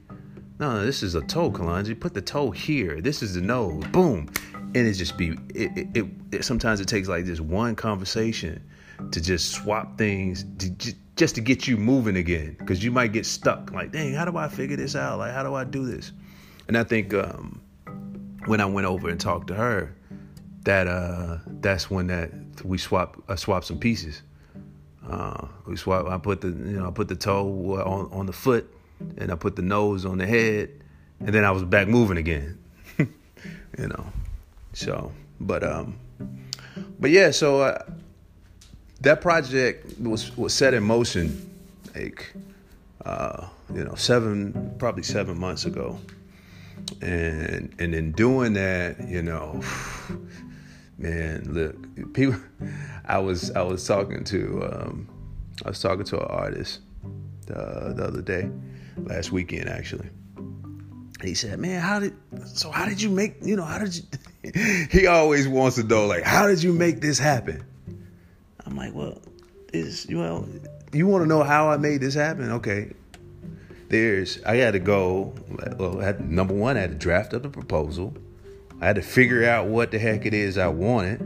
no, 0.58 0.84
this 0.84 1.02
is 1.02 1.14
a 1.14 1.22
toe, 1.22 1.50
Kalonji. 1.50 1.98
Put 1.98 2.14
the 2.14 2.20
toe 2.20 2.50
here. 2.50 3.00
This 3.00 3.22
is 3.22 3.34
the 3.34 3.40
nose. 3.40 3.84
Boom. 3.86 4.28
And 4.74 4.76
it 4.76 4.92
just 4.94 5.16
be, 5.16 5.30
it, 5.54 5.76
it, 5.76 5.88
it, 5.94 6.06
it 6.30 6.44
sometimes 6.44 6.80
it 6.80 6.88
takes 6.88 7.08
like 7.08 7.24
this 7.24 7.40
one 7.40 7.74
conversation 7.74 8.62
to 9.10 9.20
just 9.20 9.50
swap 9.50 9.98
things 9.98 10.44
to, 10.58 10.94
just 11.16 11.34
to 11.34 11.40
get 11.40 11.66
you 11.66 11.76
moving 11.76 12.16
again 12.16 12.56
because 12.58 12.82
you 12.82 12.90
might 12.90 13.12
get 13.12 13.26
stuck 13.26 13.70
like 13.72 13.92
dang 13.92 14.14
how 14.14 14.24
do 14.24 14.36
i 14.36 14.48
figure 14.48 14.76
this 14.76 14.96
out 14.96 15.18
like 15.18 15.32
how 15.32 15.42
do 15.42 15.54
i 15.54 15.64
do 15.64 15.84
this 15.84 16.12
and 16.68 16.76
i 16.76 16.84
think 16.84 17.12
um, 17.12 17.60
when 18.46 18.60
i 18.60 18.64
went 18.64 18.86
over 18.86 19.08
and 19.08 19.20
talked 19.20 19.46
to 19.46 19.54
her 19.54 19.94
that 20.64 20.86
uh, 20.86 21.38
that's 21.60 21.90
when 21.90 22.06
that 22.08 22.30
we 22.64 22.78
swap 22.78 23.22
I 23.28 23.34
swap 23.34 23.64
some 23.64 23.78
pieces. 23.78 24.22
Uh, 25.08 25.46
we 25.66 25.76
swap. 25.76 26.06
I 26.06 26.18
put 26.18 26.40
the 26.40 26.48
you 26.48 26.78
know 26.78 26.88
I 26.88 26.90
put 26.90 27.08
the 27.08 27.16
toe 27.16 27.46
on 27.84 28.08
on 28.12 28.26
the 28.26 28.32
foot, 28.32 28.72
and 29.18 29.32
I 29.32 29.34
put 29.34 29.56
the 29.56 29.62
nose 29.62 30.04
on 30.04 30.18
the 30.18 30.26
head, 30.26 30.70
and 31.20 31.28
then 31.28 31.44
I 31.44 31.50
was 31.50 31.64
back 31.64 31.88
moving 31.88 32.16
again. 32.16 32.58
you 32.98 33.08
know, 33.88 34.06
so 34.72 35.12
but 35.40 35.64
um, 35.64 35.98
but 37.00 37.10
yeah. 37.10 37.32
So 37.32 37.62
uh, 37.62 37.82
that 39.02 39.20
project 39.20 39.98
was 40.00 40.36
was 40.36 40.54
set 40.54 40.74
in 40.74 40.82
motion, 40.82 41.50
like 41.94 42.32
uh, 43.04 43.46
you 43.74 43.84
know 43.84 43.94
seven 43.94 44.74
probably 44.78 45.02
seven 45.02 45.38
months 45.38 45.64
ago, 45.64 45.98
and 47.00 47.74
and 47.78 47.94
in 47.94 48.12
doing 48.12 48.54
that, 48.54 49.08
you 49.08 49.22
know 49.22 49.60
man, 50.98 51.44
look, 51.52 52.12
people. 52.14 52.38
I 53.04 53.18
was 53.18 53.50
I 53.50 53.62
was 53.62 53.86
talking 53.86 54.24
to 54.24 54.70
um, 54.72 55.08
I 55.64 55.70
was 55.70 55.80
talking 55.80 56.04
to 56.04 56.20
an 56.20 56.28
artist 56.28 56.80
the, 57.46 57.92
the 57.96 58.04
other 58.04 58.22
day, 58.22 58.48
last 58.96 59.32
weekend 59.32 59.68
actually. 59.68 60.08
He 61.22 61.34
said, 61.34 61.58
"Man, 61.58 61.80
how 61.80 61.98
did 61.98 62.14
so? 62.46 62.70
How 62.70 62.86
did 62.86 63.02
you 63.02 63.10
make? 63.10 63.36
You 63.42 63.56
know, 63.56 63.64
how 63.64 63.78
did 63.78 63.96
you?" 63.96 64.02
he 64.90 65.06
always 65.06 65.46
wants 65.46 65.76
to 65.76 65.84
know, 65.84 66.06
like, 66.06 66.24
how 66.24 66.46
did 66.46 66.62
you 66.62 66.72
make 66.72 67.00
this 67.00 67.18
happen? 67.18 67.64
I'm 68.66 68.76
like, 68.76 68.94
well, 68.94 69.20
is 69.72 70.06
well, 70.10 70.48
you 70.92 71.06
want 71.06 71.22
to 71.22 71.28
know 71.28 71.42
how 71.42 71.70
I 71.70 71.76
made 71.76 72.00
this 72.00 72.14
happen? 72.14 72.50
Okay, 72.52 72.92
there's 73.88 74.42
I 74.44 74.56
had 74.56 74.72
to 74.72 74.78
go. 74.78 75.34
Well, 75.76 75.98
had, 75.98 76.30
number 76.30 76.54
one, 76.54 76.76
I 76.76 76.80
had 76.80 76.90
to 76.90 76.96
draft 76.96 77.34
up 77.34 77.42
the 77.42 77.48
proposal. 77.48 78.14
I 78.80 78.86
had 78.86 78.96
to 78.96 79.02
figure 79.02 79.44
out 79.44 79.68
what 79.68 79.90
the 79.90 79.98
heck 79.98 80.26
it 80.26 80.34
is 80.34 80.58
I 80.58 80.68
wanted, 80.68 81.20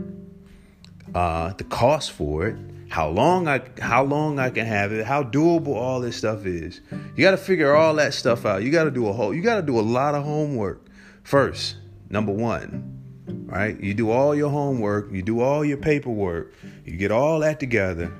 uh, 1.15 1.53
the 1.53 1.63
cost 1.63 2.11
for 2.11 2.47
it, 2.47 2.55
how 2.89 3.09
long 3.09 3.47
I 3.47 3.61
how 3.79 4.03
long 4.03 4.39
I 4.39 4.49
can 4.49 4.65
have 4.65 4.91
it, 4.91 5.05
how 5.05 5.23
doable 5.23 5.75
all 5.75 5.99
this 5.99 6.15
stuff 6.15 6.45
is. 6.45 6.81
You 7.15 7.23
got 7.23 7.31
to 7.31 7.37
figure 7.37 7.75
all 7.75 7.95
that 7.95 8.13
stuff 8.13 8.45
out. 8.45 8.63
You 8.63 8.71
got 8.71 8.85
to 8.85 8.91
do 8.91 9.07
a 9.07 9.13
whole. 9.13 9.33
You 9.33 9.41
got 9.41 9.55
to 9.55 9.61
do 9.61 9.79
a 9.79 9.81
lot 9.81 10.15
of 10.15 10.23
homework 10.23 10.85
first. 11.23 11.77
Number 12.09 12.31
one, 12.31 12.96
right? 13.27 13.79
You 13.79 13.93
do 13.93 14.11
all 14.11 14.35
your 14.35 14.49
homework, 14.49 15.11
you 15.11 15.21
do 15.21 15.41
all 15.41 15.63
your 15.63 15.77
paperwork, 15.77 16.53
you 16.85 16.97
get 16.97 17.11
all 17.11 17.39
that 17.39 17.59
together, 17.59 18.11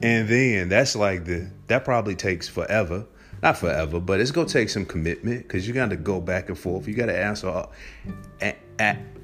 and 0.00 0.28
then 0.28 0.68
that's 0.68 0.96
like 0.96 1.24
the 1.24 1.50
that 1.68 1.84
probably 1.84 2.14
takes 2.14 2.48
forever 2.48 3.06
not 3.42 3.58
forever, 3.58 3.98
but 3.98 4.20
it's 4.20 4.30
gonna 4.30 4.48
take 4.48 4.70
some 4.70 4.86
commitment 4.86 5.42
because 5.42 5.66
you 5.66 5.74
got 5.74 5.90
to 5.90 5.96
go 5.96 6.20
back 6.20 6.48
and 6.48 6.56
forth. 6.56 6.86
You 6.86 6.94
got 6.94 7.06
to 7.06 7.18
answer, 7.18 7.66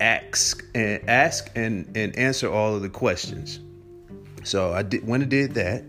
ask 0.01 0.65
and 0.75 1.09
ask 1.09 1.51
and 1.55 1.97
and 1.97 2.17
answer 2.17 2.51
all 2.51 2.75
of 2.75 2.83
the 2.83 2.89
questions. 2.89 3.61
So 4.43 4.73
I 4.73 4.83
did 4.83 5.07
when 5.07 5.23
I 5.23 5.27
did 5.27 5.55
that. 5.55 5.85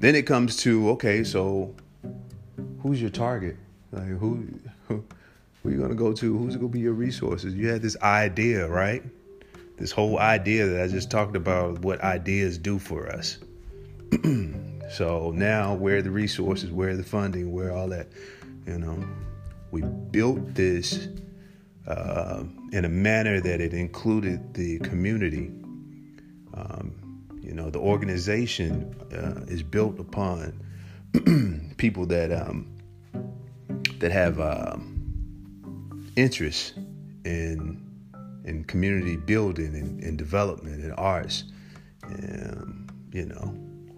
Then 0.00 0.14
it 0.14 0.26
comes 0.26 0.56
to 0.58 0.90
okay, 0.90 1.24
so 1.24 1.74
who's 2.80 3.00
your 3.00 3.10
target? 3.10 3.56
Like 3.92 4.06
who 4.06 4.48
who, 4.86 5.04
who 5.62 5.70
you 5.70 5.80
gonna 5.80 5.94
go 5.94 6.12
to? 6.12 6.38
Who's 6.38 6.56
gonna 6.56 6.68
be 6.68 6.80
your 6.80 6.92
resources? 6.92 7.54
You 7.54 7.68
had 7.68 7.82
this 7.82 7.96
idea, 8.02 8.66
right? 8.66 9.02
This 9.76 9.92
whole 9.92 10.18
idea 10.18 10.66
that 10.66 10.82
I 10.82 10.88
just 10.88 11.10
talked 11.10 11.36
about, 11.36 11.80
what 11.80 12.00
ideas 12.00 12.58
do 12.58 12.78
for 12.78 13.08
us. 13.08 13.38
So 14.90 15.32
now, 15.32 15.74
where 15.74 15.98
are 15.98 16.02
the 16.02 16.10
resources? 16.10 16.70
Where 16.70 16.90
are 16.90 16.96
the 16.96 17.04
funding? 17.04 17.52
Where 17.52 17.72
all 17.72 17.88
that? 17.88 18.08
You 18.66 18.78
know, 18.78 19.04
we 19.70 19.82
built 19.82 20.54
this 20.54 21.08
uh, 21.86 22.42
in 22.72 22.84
a 22.84 22.88
manner 22.88 23.40
that 23.40 23.60
it 23.60 23.74
included 23.74 24.54
the 24.54 24.78
community. 24.78 25.50
Um, 26.54 26.94
you 27.40 27.52
know, 27.52 27.70
the 27.70 27.78
organization 27.78 28.94
uh, 29.12 29.44
is 29.46 29.62
built 29.62 29.98
upon 29.98 30.64
people 31.76 32.06
that 32.06 32.32
um, 32.32 32.74
that 33.98 34.10
have 34.10 34.40
um, 34.40 34.97
interest 36.18 36.74
in 37.24 37.84
in 38.44 38.64
community 38.64 39.16
building 39.16 39.74
and, 39.74 40.02
and 40.02 40.16
development 40.16 40.82
and 40.82 40.94
arts. 40.96 41.44
And, 42.02 42.90
you 43.12 43.26
know, 43.26 43.54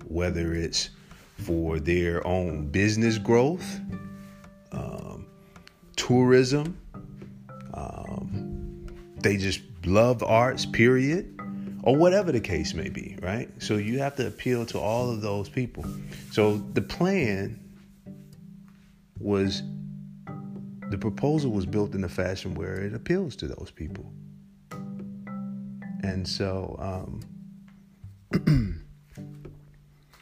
whether 0.07 0.55
it's 0.55 0.91
for 1.37 1.79
their 1.79 2.27
own 2.27 2.69
business 2.69 3.17
growth, 3.17 3.81
um, 4.73 5.27
tourism. 5.97 6.77
Um, 7.75 8.87
they 9.19 9.37
just 9.37 9.61
love 9.85 10.23
arts, 10.23 10.67
period, 10.67 11.39
or 11.83 11.97
whatever 11.97 12.33
the 12.33 12.41
case 12.41 12.75
may 12.75 12.89
be, 12.89 13.17
right? 13.23 13.49
So 13.63 13.77
you 13.77 13.99
have 14.01 14.17
to 14.17 14.27
appeal 14.27 14.67
to 14.67 14.79
all 14.79 15.11
of 15.11 15.21
those 15.21 15.49
people. 15.49 15.85
So 16.33 16.57
the 16.75 16.83
plan 16.83 17.61
was 19.19 19.63
the 20.91 20.99
proposal 20.99 21.51
was 21.51 21.67
built 21.67 21.95
in 21.95 22.05
a 22.05 22.09
fashion 22.09 22.55
where 22.55 22.81
it 22.81 22.95
appeals 22.95 23.37
to 23.37 23.47
those 23.47 23.71
people. 23.75 24.13
And 26.03 26.27
so, 26.27 26.77
um, 26.79 27.21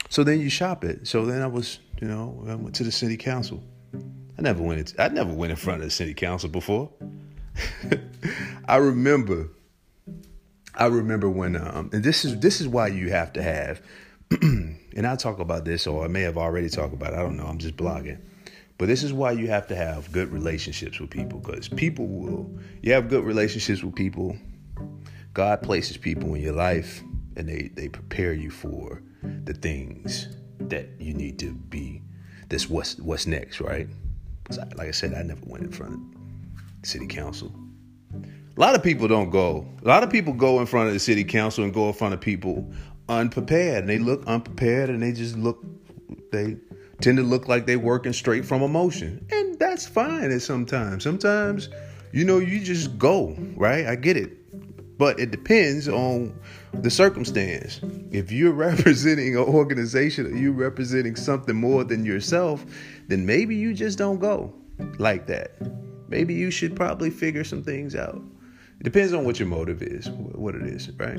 So 0.08 0.24
then 0.24 0.40
you 0.40 0.50
shop 0.50 0.84
it. 0.84 1.06
So 1.06 1.26
then 1.26 1.42
I 1.42 1.46
was, 1.46 1.80
you 2.00 2.08
know, 2.08 2.44
I 2.48 2.54
went 2.54 2.74
to 2.76 2.84
the 2.84 2.92
city 2.92 3.16
council. 3.16 3.62
I 3.94 4.42
never 4.42 4.62
went. 4.62 4.94
I 4.98 5.08
never 5.08 5.32
went 5.32 5.50
in 5.50 5.56
front 5.56 5.80
of 5.80 5.86
the 5.86 5.90
city 5.90 6.14
council 6.14 6.48
before. 6.48 6.90
I 8.68 8.76
remember. 8.76 9.50
I 10.74 10.86
remember 10.86 11.28
when, 11.28 11.56
um, 11.56 11.90
and 11.92 12.04
this 12.04 12.24
is 12.24 12.38
this 12.38 12.60
is 12.60 12.68
why 12.68 12.86
you 12.86 13.10
have 13.10 13.32
to 13.32 13.42
have, 13.42 13.82
and 14.42 15.06
I'll 15.06 15.16
talk 15.16 15.40
about 15.40 15.64
this, 15.64 15.86
or 15.86 16.04
I 16.04 16.08
may 16.08 16.22
have 16.22 16.38
already 16.38 16.68
talked 16.68 16.94
about 16.94 17.12
it. 17.12 17.16
I 17.16 17.22
don't 17.22 17.36
know. 17.36 17.46
I'm 17.46 17.58
just 17.58 17.76
blogging. 17.76 18.18
But 18.78 18.86
this 18.86 19.02
is 19.02 19.12
why 19.12 19.32
you 19.32 19.48
have 19.48 19.66
to 19.68 19.76
have 19.76 20.10
good 20.12 20.32
relationships 20.32 21.00
with 21.00 21.10
people 21.10 21.40
because 21.40 21.68
people 21.68 22.06
will, 22.06 22.48
you 22.82 22.92
have 22.92 23.08
good 23.08 23.24
relationships 23.24 23.82
with 23.82 23.94
people. 23.94 24.36
God 25.34 25.62
places 25.62 25.96
people 25.96 26.34
in 26.34 26.40
your 26.40 26.54
life 26.54 27.02
and 27.36 27.48
they, 27.48 27.70
they 27.74 27.88
prepare 27.88 28.32
you 28.32 28.50
for 28.50 29.02
the 29.22 29.52
things 29.52 30.28
that 30.60 30.88
you 30.98 31.14
need 31.14 31.38
to 31.40 31.52
be 31.52 32.02
this 32.48 32.68
what's 32.68 32.98
what's 32.98 33.26
next 33.26 33.60
right? 33.60 33.88
Like 34.50 34.88
i 34.88 34.90
said 34.90 35.12
i 35.14 35.22
never 35.22 35.40
went 35.44 35.64
in 35.64 35.70
front 35.70 35.94
of 35.94 36.86
city 36.88 37.06
council. 37.06 37.52
A 38.14 38.60
lot 38.60 38.74
of 38.74 38.82
people 38.82 39.06
don't 39.06 39.30
go. 39.30 39.68
A 39.84 39.88
lot 39.88 40.02
of 40.02 40.10
people 40.10 40.32
go 40.32 40.58
in 40.60 40.66
front 40.66 40.88
of 40.88 40.94
the 40.94 41.00
city 41.00 41.22
council 41.22 41.62
and 41.62 41.72
go 41.72 41.86
in 41.88 41.92
front 41.92 42.14
of 42.14 42.20
people 42.20 42.68
unprepared. 43.08 43.80
And 43.80 43.88
they 43.88 43.98
look 43.98 44.26
unprepared 44.26 44.90
and 44.90 45.02
they 45.02 45.12
just 45.12 45.36
look 45.36 45.64
they 46.32 46.56
tend 47.00 47.16
to 47.16 47.22
look 47.22 47.48
like 47.48 47.66
they're 47.66 47.78
working 47.78 48.12
straight 48.12 48.44
from 48.44 48.62
emotion 48.62 49.24
and 49.30 49.58
that's 49.58 49.86
fine 49.86 50.30
at 50.30 50.42
sometimes 50.42 51.04
sometimes 51.04 51.68
you 52.12 52.24
know, 52.24 52.38
you 52.38 52.60
just 52.60 52.98
go, 52.98 53.36
right? 53.56 53.86
I 53.86 53.96
get 53.96 54.16
it. 54.16 54.34
But 54.98 55.20
it 55.20 55.30
depends 55.30 55.88
on 55.88 56.38
the 56.72 56.90
circumstance. 56.90 57.80
If 58.10 58.32
you're 58.32 58.52
representing 58.68 59.36
an 59.36 59.42
organization 59.42 60.26
or 60.26 60.36
you're 60.36 60.52
representing 60.52 61.16
something 61.16 61.54
more 61.54 61.84
than 61.84 62.04
yourself, 62.04 62.64
then 63.06 63.24
maybe 63.24 63.54
you 63.54 63.74
just 63.74 63.98
don't 63.98 64.18
go 64.18 64.52
like 64.98 65.26
that. 65.26 65.52
Maybe 66.08 66.34
you 66.34 66.50
should 66.50 66.74
probably 66.74 67.10
figure 67.10 67.44
some 67.44 67.62
things 67.62 67.94
out. 67.94 68.20
It 68.80 68.84
depends 68.84 69.12
on 69.12 69.24
what 69.24 69.38
your 69.38 69.48
motive 69.48 69.82
is, 69.82 70.08
what 70.10 70.54
it 70.54 70.62
is, 70.62 70.90
right? 70.92 71.18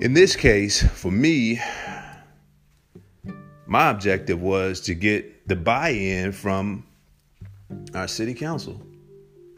In 0.00 0.12
this 0.14 0.34
case, 0.34 0.82
for 0.82 1.10
me, 1.10 1.60
my 3.66 3.90
objective 3.90 4.40
was 4.40 4.80
to 4.82 4.94
get 4.94 5.48
the 5.48 5.56
buy-in 5.56 6.32
from 6.32 6.86
our 7.94 8.08
city 8.08 8.34
council. 8.34 8.80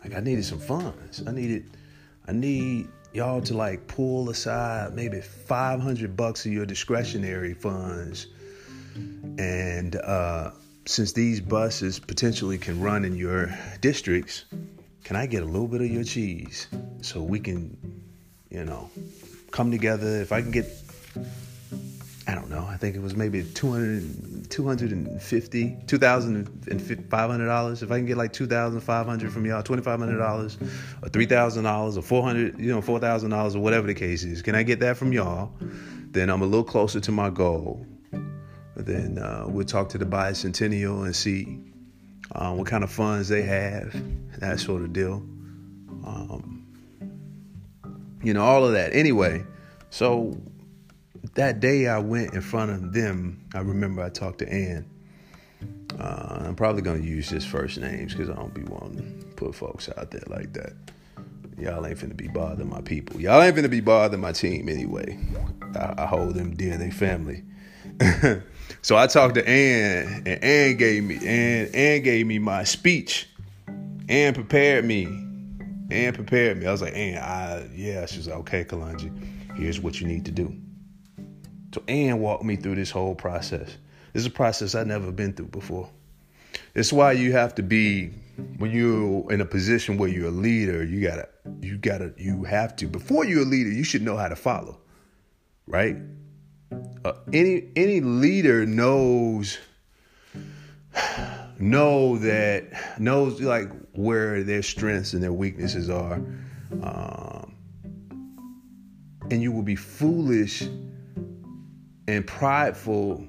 Like 0.02 0.14
I 0.14 0.20
needed 0.20 0.44
some 0.44 0.60
funds. 0.60 1.22
I 1.26 1.32
needed 1.32 1.70
I 2.28 2.32
need 2.32 2.88
y'all 3.12 3.40
to 3.40 3.54
like 3.54 3.86
pull 3.86 4.30
aside 4.30 4.94
maybe 4.94 5.20
500 5.20 6.16
bucks 6.16 6.44
of 6.44 6.52
your 6.52 6.66
discretionary 6.66 7.54
funds. 7.54 8.26
And 9.38 9.96
uh, 9.96 10.50
since 10.86 11.12
these 11.12 11.40
buses 11.40 11.98
potentially 11.98 12.58
can 12.58 12.80
run 12.80 13.04
in 13.04 13.16
your 13.16 13.56
districts, 13.80 14.44
can 15.04 15.16
I 15.16 15.26
get 15.26 15.42
a 15.42 15.46
little 15.46 15.68
bit 15.68 15.82
of 15.82 15.88
your 15.88 16.04
cheese 16.04 16.68
so 17.00 17.22
we 17.22 17.38
can, 17.38 17.76
you 18.50 18.64
know, 18.64 18.90
come 19.50 19.70
together? 19.70 20.20
If 20.20 20.32
I 20.32 20.42
can 20.42 20.50
get 20.50 20.66
I 22.28 22.35
don't 22.35 22.50
know. 22.50 22.66
I 22.68 22.76
think 22.76 22.97
it 22.97 23.02
was 23.02 23.14
maybe 23.14 23.45
200, 23.45 24.50
250, 24.50 25.76
2,500 25.87 27.47
dollars. 27.47 27.83
If 27.85 27.92
I 27.92 27.99
can 27.99 28.06
get 28.06 28.16
like 28.16 28.33
2,500 28.33 29.33
from 29.33 29.47
y'all, 29.47 29.62
2,500 29.62 30.18
dollars, 30.18 30.59
or 31.02 31.09
3,000 31.09 31.62
dollars, 31.62 31.97
or 31.97 32.02
400, 32.02 32.59
you 32.59 32.73
know, 32.73 32.83
4,000 32.83 33.30
dollars, 33.30 33.54
or 33.54 33.61
whatever 33.61 33.87
the 33.87 33.95
case 33.95 34.25
is. 34.25 34.42
Can 34.42 34.56
I 34.56 34.64
get 34.64 34.80
that 34.80 34.97
from 34.97 35.12
y'all? 35.12 35.52
Then 36.11 36.28
I'm 36.28 36.42
a 36.42 36.47
little 36.47 36.64
closer 36.64 36.99
to 36.99 37.12
my 37.12 37.30
goal. 37.30 37.87
Then 38.75 39.18
uh, 39.18 39.45
we'll 39.47 39.64
talk 39.64 39.88
to 39.90 39.99
the 39.99 40.04
bicentennial 40.04 41.04
and 41.04 41.14
see 41.14 41.61
uh, 42.33 42.52
what 42.54 42.66
kind 42.66 42.83
of 42.83 42.90
funds 42.90 43.28
they 43.28 43.42
have, 43.42 43.95
that 44.40 44.59
sort 44.59 44.83
of 44.83 44.92
deal. 44.92 45.23
Um, 46.04 46.66
you 48.23 48.35
know, 48.35 48.42
all 48.42 48.64
of 48.64 48.73
that. 48.73 48.92
Anyway, 48.92 49.45
so 49.90 50.37
that 51.35 51.61
day 51.61 51.87
I 51.88 51.99
went 51.99 52.35
in 52.35 52.40
front 52.40 52.71
of 52.71 52.92
them, 52.92 53.45
I 53.54 53.61
remember 53.61 54.02
I 54.02 54.09
talked 54.11 54.38
to 54.40 54.49
Ann. 54.49 54.87
Uh, 55.99 56.42
I'm 56.47 56.54
probably 56.54 56.83
gonna 56.83 57.02
use 57.02 57.28
his 57.28 57.45
first 57.45 57.78
names 57.78 58.12
because 58.12 58.28
I 58.28 58.35
don't 58.35 58.52
be 58.52 58.64
wanting 58.64 59.21
to 59.21 59.26
put 59.37 59.54
folks 59.54 59.88
out 59.97 60.11
there 60.11 60.25
like 60.26 60.52
that. 60.52 60.75
Y'all 61.59 61.87
ain't 61.87 61.99
finna 61.99 62.16
be 62.16 62.28
bothering 62.28 62.68
my 62.68 62.83
people. 62.83 63.18
Y'all 63.18 63.40
ain't 63.40 63.56
finna 63.56 63.71
be 63.71 63.80
bothering 63.80 64.21
my 64.21 64.33
team 64.33 64.68
anyway. 64.68 65.18
I, 65.75 66.02
I 66.02 66.06
hold 66.06 66.35
them 66.35 66.54
dear, 66.54 66.76
they 66.76 66.90
family. 66.90 67.45
so 68.83 68.97
I 68.97 69.06
talked 69.06 69.37
to 69.37 69.49
Ann, 69.49 70.25
and 70.26 70.45
Ann 70.45 70.76
gave 70.76 71.04
me 71.04 71.16
Ann, 71.26 71.71
Ann 71.73 72.02
gave 72.02 72.26
me 72.26 72.38
my 72.38 72.64
speech. 72.64 73.28
Ann 74.09 74.35
prepared 74.35 74.85
me. 74.85 75.06
Ann 75.90 76.12
prepared 76.12 76.59
me. 76.59 76.66
I 76.66 76.73
was 76.73 76.83
like, 76.83 76.95
Ann, 76.95 77.18
I 77.18 77.68
yeah. 77.75 78.04
She's 78.04 78.28
like, 78.28 78.37
okay, 78.40 78.64
Kalonji, 78.64 79.56
here's 79.56 79.80
what 79.80 80.00
you 80.00 80.06
need 80.06 80.26
to 80.26 80.33
do. 80.33 80.54
So 81.76 81.83
Ann 81.88 82.21
walked 82.21 82.42
me 82.42 82.56
through 82.56 82.76
this 82.76 82.90
whole 82.90 83.14
process. 83.14 83.76
This 84.14 84.23
is 84.23 84.26
a 84.26 84.30
process 84.30 84.75
I've 84.75 84.87
never 84.87 85.12
been 85.12 85.35
through 85.35 85.49
before. 85.49 85.90
It's 86.75 86.90
why 86.90 87.12
you 87.12 87.33
have 87.33 87.55
to 87.57 87.62
be 87.62 88.12
when 88.57 88.70
you're 88.70 89.31
in 89.31 89.42
a 89.42 89.44
position 89.44 89.98
where 89.98 90.09
you're 90.09 90.29
a 90.29 90.31
leader, 90.31 90.83
you 90.83 91.03
gotta, 91.03 91.29
you 91.61 91.77
gotta, 91.77 92.14
you 92.16 92.44
have 92.44 92.77
to. 92.77 92.87
Before 92.88 93.27
you're 93.27 93.42
a 93.42 93.44
leader, 93.44 93.68
you 93.68 93.85
should 93.85 94.00
know 94.00 94.16
how 94.16 94.29
to 94.29 94.37
follow, 94.37 94.81
right? 95.66 95.98
Uh, 97.05 97.12
any 97.35 97.68
any 97.77 98.00
leader 98.00 98.64
knows 98.64 99.59
know 101.59 102.16
that 102.16 102.98
knows 102.98 103.38
like 103.42 103.70
where 103.92 104.42
their 104.42 104.62
strengths 104.62 105.12
and 105.12 105.22
their 105.22 105.35
weaknesses 105.35 105.90
are, 105.90 106.22
um, 106.83 107.55
and 109.31 109.42
you 109.42 109.53
will 109.53 109.62
be 109.62 109.77
foolish 109.77 110.66
and 112.09 112.27
prideful 112.27 113.27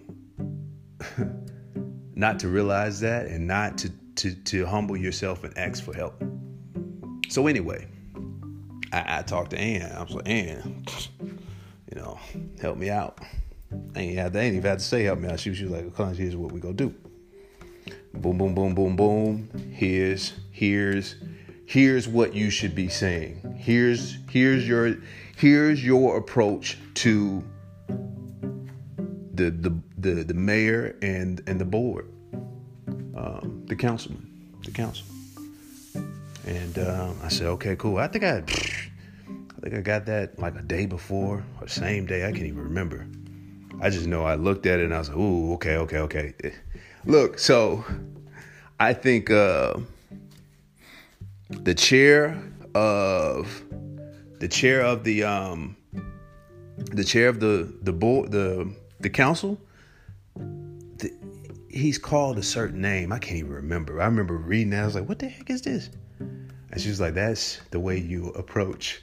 not 2.15 2.39
to 2.39 2.47
realize 2.47 2.99
that 2.99 3.27
and 3.27 3.47
not 3.47 3.77
to, 3.79 3.91
to, 4.15 4.35
to 4.35 4.65
humble 4.65 4.97
yourself 4.97 5.43
and 5.43 5.57
ask 5.57 5.83
for 5.83 5.93
help. 5.93 6.21
So 7.29 7.47
anyway, 7.47 7.87
I, 8.91 9.19
I 9.19 9.21
talked 9.21 9.51
to 9.51 9.59
Ann. 9.59 9.91
I 9.95 10.03
was 10.03 10.13
like, 10.13 10.27
Ann, 10.27 10.85
you 11.21 11.99
know, 12.01 12.19
help 12.61 12.77
me 12.77 12.89
out. 12.89 13.19
I 13.95 13.99
ain't, 13.99 14.17
had, 14.17 14.35
ain't 14.35 14.55
even 14.55 14.69
had 14.69 14.79
to 14.79 14.85
say 14.85 15.03
help 15.03 15.19
me 15.19 15.29
out. 15.29 15.39
She, 15.39 15.53
she 15.53 15.65
was 15.65 15.73
like, 15.73 15.95
"Come 15.95 16.13
here's 16.13 16.35
what 16.35 16.51
we 16.51 16.59
gonna 16.59 16.73
do. 16.73 16.93
Boom, 18.13 18.37
boom, 18.37 18.55
boom, 18.55 18.73
boom, 18.73 18.95
boom. 18.95 19.71
Here's, 19.73 20.33
here's, 20.51 21.15
here's 21.65 22.07
what 22.07 22.33
you 22.33 22.49
should 22.49 22.73
be 22.73 22.87
saying. 22.87 23.57
Here's, 23.59 24.17
here's 24.29 24.67
your, 24.67 24.95
here's 25.35 25.85
your 25.85 26.17
approach 26.17 26.77
to 26.95 27.43
the 29.37 29.51
the 29.51 29.81
the, 29.97 30.23
the 30.23 30.33
mayor 30.33 30.95
and 31.01 31.41
and 31.47 31.61
the 31.61 31.65
board, 31.65 32.09
um, 33.15 33.63
the 33.67 33.75
councilman, 33.75 34.27
the 34.63 34.71
council. 34.71 35.05
And 36.45 36.79
um, 36.79 37.19
I 37.23 37.27
said, 37.27 37.47
okay, 37.47 37.75
cool. 37.75 37.97
I 37.97 38.07
think 38.07 38.23
I, 38.23 38.37
I 38.37 39.59
think 39.61 39.75
I 39.75 39.81
got 39.81 40.05
that 40.05 40.39
like 40.39 40.55
a 40.55 40.61
day 40.61 40.85
before 40.85 41.43
or 41.61 41.67
same 41.67 42.05
day. 42.05 42.25
I 42.25 42.31
can't 42.31 42.45
even 42.45 42.63
remember. 42.63 43.05
I 43.81 43.89
just 43.89 44.07
know 44.07 44.23
I 44.23 44.35
looked 44.35 44.65
at 44.65 44.79
it 44.79 44.85
and 44.85 44.93
I 44.93 44.99
was 44.99 45.09
like, 45.09 45.17
ooh, 45.17 45.53
okay, 45.53 45.75
okay, 45.77 45.99
okay. 45.99 46.33
Look, 47.05 47.37
so 47.37 47.85
I 48.79 48.93
think 48.93 49.29
uh, 49.29 49.75
the 51.49 51.75
chair 51.75 52.41
of 52.73 53.63
the 54.39 54.47
chair 54.47 54.81
of 54.81 55.03
the 55.03 55.23
um, 55.23 55.75
the 56.75 57.03
chair 57.03 57.27
of 57.27 57.39
the 57.39 57.73
the 57.81 57.93
board 57.93 58.31
the 58.31 58.73
the 58.99 59.09
council, 59.09 59.59
the, 60.35 61.11
he's 61.69 61.97
called 61.97 62.37
a 62.37 62.43
certain 62.43 62.81
name. 62.81 63.11
I 63.11 63.19
can't 63.19 63.37
even 63.37 63.51
remember. 63.51 64.01
I 64.01 64.05
remember 64.05 64.37
reading 64.37 64.71
that. 64.71 64.83
I 64.83 64.85
was 64.85 64.95
like, 64.95 65.07
what 65.07 65.19
the 65.19 65.27
heck 65.27 65.49
is 65.49 65.61
this? 65.61 65.89
And 66.19 66.81
she 66.81 66.89
was 66.89 66.99
like, 66.99 67.13
that's 67.13 67.59
the 67.71 67.79
way 67.79 67.97
you 67.97 68.29
approach. 68.29 69.01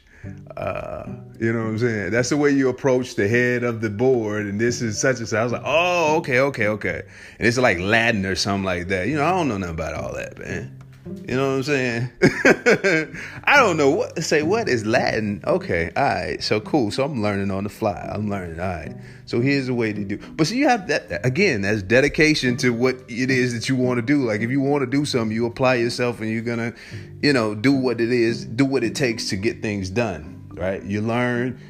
Uh, 0.57 1.05
you 1.39 1.53
know 1.53 1.61
what 1.61 1.69
I'm 1.69 1.79
saying? 1.79 2.11
That's 2.11 2.31
the 2.31 2.37
way 2.37 2.51
you 2.51 2.69
approach 2.69 3.15
the 3.15 3.29
head 3.29 3.63
of 3.63 3.81
the 3.81 3.91
board, 3.91 4.47
and 4.47 4.59
this 4.59 4.81
is 4.81 4.99
such 4.99 5.19
and 5.19 5.29
such. 5.29 5.39
I 5.39 5.45
was 5.45 5.53
like, 5.53 5.63
oh, 5.65 6.17
okay, 6.17 6.41
okay, 6.41 6.69
okay. 6.69 7.03
And 7.39 7.47
it's 7.47 7.59
like 7.59 7.79
Latin 7.79 8.25
or 8.25 8.35
something 8.35 8.65
like 8.65 8.89
that. 8.89 9.09
You 9.09 9.17
know, 9.17 9.25
I 9.25 9.31
don't 9.31 9.49
know 9.49 9.59
nothing 9.59 9.75
about 9.75 9.95
all 9.95 10.15
that, 10.15 10.39
man. 10.39 10.79
You 11.07 11.37
know 11.37 11.51
what 11.51 11.57
I'm 11.57 11.63
saying? 11.65 12.11
I 13.45 13.57
don't 13.59 13.77
know 13.77 13.91
what 13.91 14.25
say. 14.25 14.43
What 14.43 14.71
is 14.71 14.87
Latin? 14.87 15.43
Okay, 15.47 15.93
all 15.95 16.03
right. 16.03 16.43
So 16.43 16.61
cool. 16.61 16.91
So 16.91 17.05
I'm 17.05 17.23
learning 17.23 17.51
on 17.51 17.65
the 17.65 17.71
fly. 17.71 18.11
I'm 18.11 18.31
learning. 18.31 18.59
All 18.59 18.67
right. 18.67 18.97
So 19.27 19.41
here's 19.41 19.69
a 19.69 19.75
way 19.75 19.93
to 19.93 20.03
do. 20.03 20.17
But 20.17 20.47
so 20.47 20.55
you 20.55 20.67
have 20.67 20.89
that 20.89 21.25
again. 21.25 21.61
That's 21.61 21.83
dedication 21.83 22.57
to 22.59 22.71
what 22.71 22.97
it 23.09 23.31
is 23.31 23.53
that 23.53 23.69
you 23.69 23.77
want 23.77 23.99
to 23.99 24.03
do. 24.03 24.25
Like 24.25 24.41
if 24.41 24.51
you 24.51 24.63
want 24.63 24.81
to 24.81 24.87
do 24.87 25.05
something, 25.05 25.35
you 25.35 25.45
apply 25.45 25.75
yourself, 25.75 26.21
and 26.21 26.31
you're 26.31 26.41
gonna, 26.41 26.73
you 27.21 27.35
know, 27.35 27.55
do 27.55 27.73
what 27.73 28.01
it 28.01 28.11
is, 28.11 28.47
do 28.47 28.65
what 28.65 28.83
it 28.83 28.95
takes 28.95 29.29
to 29.29 29.37
get 29.37 29.61
things 29.61 29.91
done. 29.91 30.49
Right? 30.55 30.83
You 30.83 31.03
learn. 31.03 31.61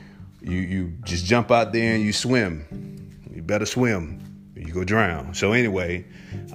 You 0.42 0.58
you 0.58 0.92
just 1.02 1.24
jump 1.26 1.50
out 1.50 1.72
there 1.72 1.96
and 1.96 2.04
you 2.04 2.12
swim. 2.12 3.10
You 3.34 3.42
better 3.42 3.66
swim. 3.66 4.20
You 4.54 4.72
go 4.72 4.84
drown. 4.84 5.34
So 5.34 5.50
anyway, 5.50 6.04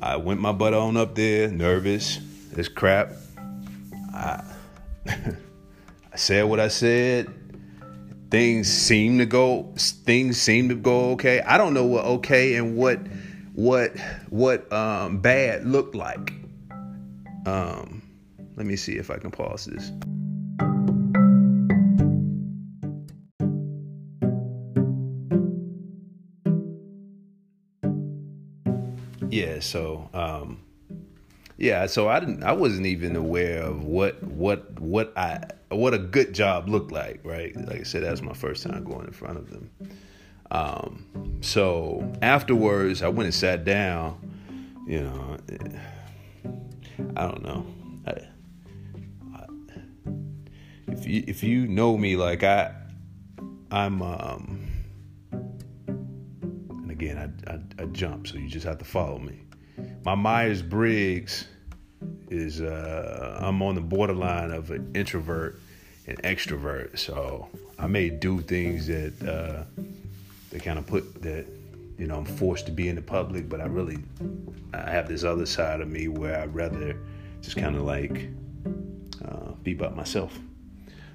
I 0.01 0.15
went 0.15 0.39
my 0.39 0.53
butt 0.53 0.73
on 0.73 0.95
up 0.95 1.15
there, 1.15 1.49
nervous 1.49 2.19
this 2.51 2.67
crap. 2.67 3.11
I, 4.13 4.43
I 5.07 6.15
said 6.15 6.45
what 6.45 6.59
I 6.59 6.67
said. 6.67 7.27
Things 8.29 8.67
seem 8.67 9.17
to 9.17 9.25
go. 9.25 9.73
Things 9.77 10.39
seem 10.39 10.69
to 10.69 10.75
go 10.75 11.11
okay. 11.11 11.41
I 11.41 11.57
don't 11.57 11.73
know 11.73 11.85
what 11.85 12.05
okay 12.05 12.55
and 12.55 12.77
what 12.77 12.99
what 13.53 13.97
what 14.29 14.71
um, 14.71 15.19
bad 15.19 15.65
looked 15.65 15.95
like. 15.95 16.33
Um, 17.45 18.03
let 18.55 18.65
me 18.65 18.75
see 18.75 18.97
if 18.97 19.09
I 19.09 19.17
can 19.17 19.31
pause 19.31 19.65
this. 19.65 19.91
Yeah, 29.31 29.59
so 29.59 30.09
um, 30.13 30.59
yeah, 31.59 31.87
so 31.87 32.07
I 32.07 32.21
didn't 32.21 32.41
I 32.43 32.53
wasn't 32.53 32.85
even 32.85 33.17
aware 33.17 33.61
of 33.63 33.83
what 33.83 34.23
what 34.23 34.79
what 34.79 35.11
I 35.17 35.43
what 35.67 35.93
a 35.93 35.99
good 35.99 36.33
job 36.33 36.69
looked 36.69 36.93
like, 36.93 37.19
right? 37.25 37.53
Like 37.53 37.81
I 37.81 37.83
said, 37.83 38.03
that 38.03 38.11
was 38.11 38.21
my 38.21 38.33
first 38.33 38.63
time 38.63 38.81
going 38.85 39.05
in 39.05 39.11
front 39.11 39.37
of 39.37 39.49
them. 39.49 39.69
Um, 40.51 41.37
so 41.41 42.13
afterwards, 42.21 43.03
I 43.03 43.09
went 43.09 43.25
and 43.25 43.33
sat 43.33 43.65
down. 43.65 44.25
You 44.87 45.01
know, 45.01 45.37
I 47.17 47.27
don't 47.27 47.43
know. 47.43 47.65
I, 48.07 48.21
if 50.87 51.05
you 51.05 51.23
if 51.27 51.43
you 51.43 51.67
know 51.67 51.97
me, 51.97 52.15
like 52.15 52.41
I, 52.41 52.73
I'm 53.69 54.01
um, 54.01 54.65
and 55.33 56.89
again 56.89 57.17
I, 57.17 57.51
I 57.51 57.83
I 57.83 57.85
jump, 57.87 58.27
so 58.27 58.37
you 58.37 58.47
just 58.47 58.65
have 58.65 58.77
to 58.77 58.85
follow 58.85 59.19
me. 59.19 59.41
My 60.05 60.15
Myers 60.15 60.61
Briggs 60.61 61.45
is 62.29 62.61
uh, 62.61 63.39
I'm 63.41 63.61
on 63.61 63.75
the 63.75 63.81
borderline 63.81 64.51
of 64.51 64.71
an 64.71 64.91
introvert 64.95 65.59
and 66.07 66.17
extrovert, 66.23 66.97
so 66.97 67.47
I 67.77 67.87
may 67.87 68.09
do 68.09 68.39
things 68.41 68.87
that 68.87 69.13
uh, 69.21 69.81
they 70.51 70.59
kind 70.59 70.79
of 70.79 70.87
put 70.87 71.21
that 71.21 71.45
you 71.97 72.07
know 72.07 72.15
I'm 72.15 72.25
forced 72.25 72.65
to 72.67 72.71
be 72.71 72.87
in 72.87 72.95
the 72.95 73.01
public, 73.01 73.49
but 73.49 73.59
I 73.59 73.65
really 73.65 73.97
I 74.73 74.89
have 74.89 75.09
this 75.09 75.23
other 75.23 75.45
side 75.45 75.81
of 75.81 75.89
me 75.89 76.07
where 76.07 76.39
I'd 76.39 76.55
rather 76.55 76.97
just 77.41 77.57
kind 77.57 77.75
of 77.75 77.81
like 77.81 78.29
uh, 79.25 79.51
be 79.63 79.73
by 79.73 79.89
myself. 79.89 80.39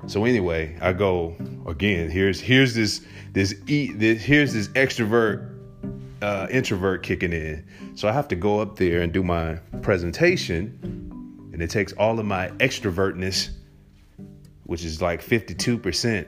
So 0.07 0.27
anyway, 0.27 0.77
I 0.83 0.93
go 0.93 1.35
again. 1.67 2.11
Here's 2.11 2.39
here's 2.39 2.75
this 2.75 3.01
this, 3.33 3.55
e, 3.67 3.93
this 3.93 4.23
here's 4.23 4.53
this 4.53 4.69
extrovert 4.69 5.54
uh, 6.25 6.47
introvert 6.51 7.03
kicking 7.03 7.35
in. 7.35 7.67
So 7.95 8.09
I 8.09 8.13
have 8.13 8.29
to 8.29 8.37
go 8.37 8.61
up 8.61 8.77
there 8.77 9.03
and 9.03 9.13
do 9.13 9.23
my 9.23 9.57
presentation, 9.83 10.79
and 11.53 11.61
it 11.61 11.69
takes 11.69 11.93
all 11.93 12.19
of 12.19 12.25
my 12.25 12.49
extrovertness, 12.61 13.51
which 14.65 14.85
is 14.85 15.03
like 15.03 15.23
52%, 15.23 16.27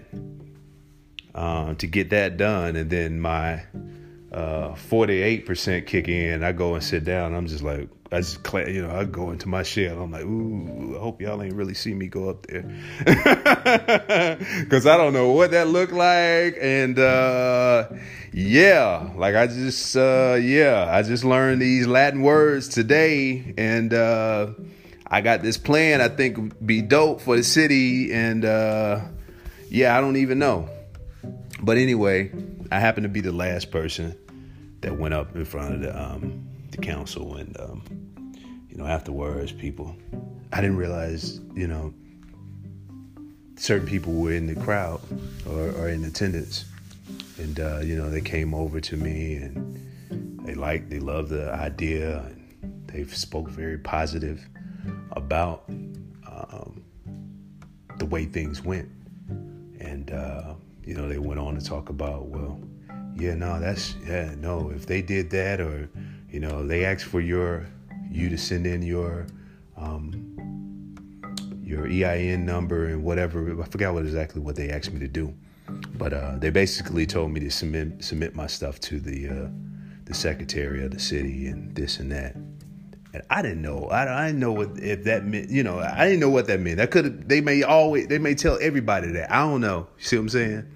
uh, 1.35 1.74
to 1.74 1.87
get 1.87 2.11
that 2.11 2.37
done. 2.37 2.76
And 2.76 2.90
then 2.90 3.18
my 3.18 3.62
uh, 4.32 4.74
48% 4.74 5.87
kick 5.87 6.09
in. 6.09 6.44
I 6.44 6.52
go 6.52 6.74
and 6.74 6.85
sit 6.85 7.04
down. 7.04 7.35
I'm 7.35 7.46
just 7.46 7.62
like, 7.62 7.88
I 8.12 8.19
just, 8.19 8.38
you 8.69 8.87
know, 8.87 8.95
I 8.95 9.05
go 9.05 9.33
into 9.33 9.49
my 9.49 9.64
shell. 9.64 10.01
I'm 10.01 10.12
like, 10.12 10.23
ooh, 10.23 10.97
I 10.97 11.01
hope 11.01 11.21
y'all 11.21 11.42
ain't 11.42 11.55
really 11.55 11.75
see 11.75 11.92
me 11.92 12.07
go 12.07 12.31
up 12.31 12.47
there. 12.47 12.62
Because 14.61 14.87
I 14.87 14.97
don't 14.97 15.12
know 15.12 15.33
what 15.33 15.51
that 15.51 15.69
looked 15.69 15.92
like. 15.92 16.57
And 16.61 16.99
uh, 16.99 17.88
yeah, 18.33 19.11
like 19.16 19.35
I 19.35 19.49
just, 19.49 19.97
uh, 19.97 20.38
yeah, 20.40 20.88
I 20.88 21.03
just 21.03 21.25
learned 21.25 21.61
these 21.61 21.87
Latin 21.87 22.23
words 22.23 22.69
today. 22.69 23.55
And 23.59 23.92
uh, 23.92 24.51
I 25.07 25.21
got 25.21 25.42
this 25.42 25.59
plan 25.59 26.01
I 26.01 26.09
think 26.09 26.37
would 26.37 26.66
be 26.66 26.83
dope 26.83 27.21
for 27.21 27.37
the 27.37 27.45
city. 27.45 28.12
And 28.12 28.45
uh, 28.45 29.01
yeah, 29.69 29.97
I 29.97 30.01
don't 30.01 30.16
even 30.16 30.38
know. 30.38 30.69
But 31.61 31.77
anyway, 31.77 32.31
I 32.71 32.79
happen 32.79 33.03
to 33.03 33.09
be 33.09 33.21
the 33.21 33.33
last 33.33 33.73
person 33.73 34.16
that 34.83 34.97
went 34.97 35.14
up 35.14 35.35
in 35.35 35.45
front 35.45 35.75
of 35.75 35.81
the 35.81 36.01
um, 36.01 36.47
the 36.76 36.82
council, 36.82 37.36
and 37.36 37.58
um, 37.60 37.82
you 38.68 38.76
know, 38.76 38.86
afterwards, 38.86 39.52
people, 39.52 39.96
I 40.52 40.60
didn't 40.60 40.76
realize, 40.76 41.40
you 41.54 41.66
know, 41.66 41.92
certain 43.56 43.86
people 43.86 44.12
were 44.12 44.32
in 44.32 44.46
the 44.46 44.54
crowd 44.54 45.00
or, 45.48 45.70
or 45.72 45.88
in 45.88 46.04
attendance, 46.04 46.66
and 47.38 47.58
uh, 47.58 47.78
you 47.78 47.96
know, 47.96 48.10
they 48.10 48.20
came 48.20 48.54
over 48.54 48.80
to 48.80 48.96
me 48.96 49.36
and 49.36 49.80
they 50.46 50.54
liked, 50.54 50.90
they 50.90 51.00
loved 51.00 51.30
the 51.30 51.52
idea, 51.52 52.20
and 52.20 52.88
they 52.88 53.04
spoke 53.04 53.48
very 53.48 53.78
positive 53.78 54.46
about 55.12 55.64
um, 55.68 56.82
the 57.98 58.06
way 58.06 58.24
things 58.24 58.62
went, 58.62 58.88
and. 59.80 60.10
Uh, 60.10 60.54
you 60.86 60.94
know, 60.94 61.08
they 61.08 61.18
went 61.18 61.40
on 61.40 61.56
to 61.56 61.64
talk 61.64 61.88
about, 61.88 62.26
well, 62.26 62.60
yeah, 63.16 63.34
no, 63.34 63.58
that's 63.58 63.96
yeah, 64.06 64.34
no. 64.38 64.70
If 64.70 64.86
they 64.86 65.02
did 65.02 65.30
that, 65.30 65.60
or 65.60 65.88
you 66.37 66.40
know, 66.40 66.66
they 66.66 66.85
asked 66.85 67.07
for 67.07 67.22
your 67.22 67.66
you 68.11 68.29
to 68.29 68.37
send 68.37 68.66
in 68.66 68.83
your 68.83 69.27
um, 69.79 70.37
your 71.64 71.87
EIN 71.87 72.44
number 72.44 72.88
and 72.88 73.03
whatever. 73.03 73.59
I 73.62 73.64
forgot 73.64 73.94
what 73.94 74.05
exactly 74.05 74.42
what 74.42 74.55
they 74.55 74.68
asked 74.68 74.92
me 74.92 75.01
to 75.01 75.09
do, 75.09 75.33
but 75.94 76.12
uh, 76.12 76.37
they 76.37 76.51
basically 76.51 77.07
told 77.07 77.31
me 77.31 77.40
to 77.40 77.51
submit 77.51 78.05
submit 78.05 78.35
my 78.35 78.46
stuff 78.49 78.79
to 78.81 79.01
the 79.01 79.29
uh, 79.31 79.49
the 80.05 80.12
secretary 80.12 80.85
of 80.85 80.90
the 80.90 80.99
city 80.99 81.46
and 81.46 81.75
this 81.75 82.01
and 82.01 82.12
that. 82.12 82.35
And 82.35 83.22
I 83.31 83.40
didn't 83.40 83.62
know. 83.62 83.87
I, 83.87 84.25
I 84.25 84.27
didn't 84.27 84.40
know 84.40 84.53
what 84.53 84.79
if 84.79 85.05
that 85.05 85.25
meant. 85.25 85.49
You 85.49 85.62
know, 85.62 85.79
I 85.79 86.05
didn't 86.05 86.20
know 86.20 86.29
what 86.29 86.49
that 86.49 86.61
meant. 86.61 86.77
That 86.77 86.90
could. 86.90 87.31
They 87.31 87.40
may 87.40 87.62
always. 87.62 88.09
They 88.09 88.18
may 88.18 88.35
tell 88.35 88.59
everybody 88.61 89.11
that. 89.12 89.33
I 89.33 89.38
don't 89.38 89.62
know. 89.62 89.88
You 89.96 90.05
see 90.05 90.16
what 90.16 90.22
I'm 90.25 90.29
saying? 90.29 90.68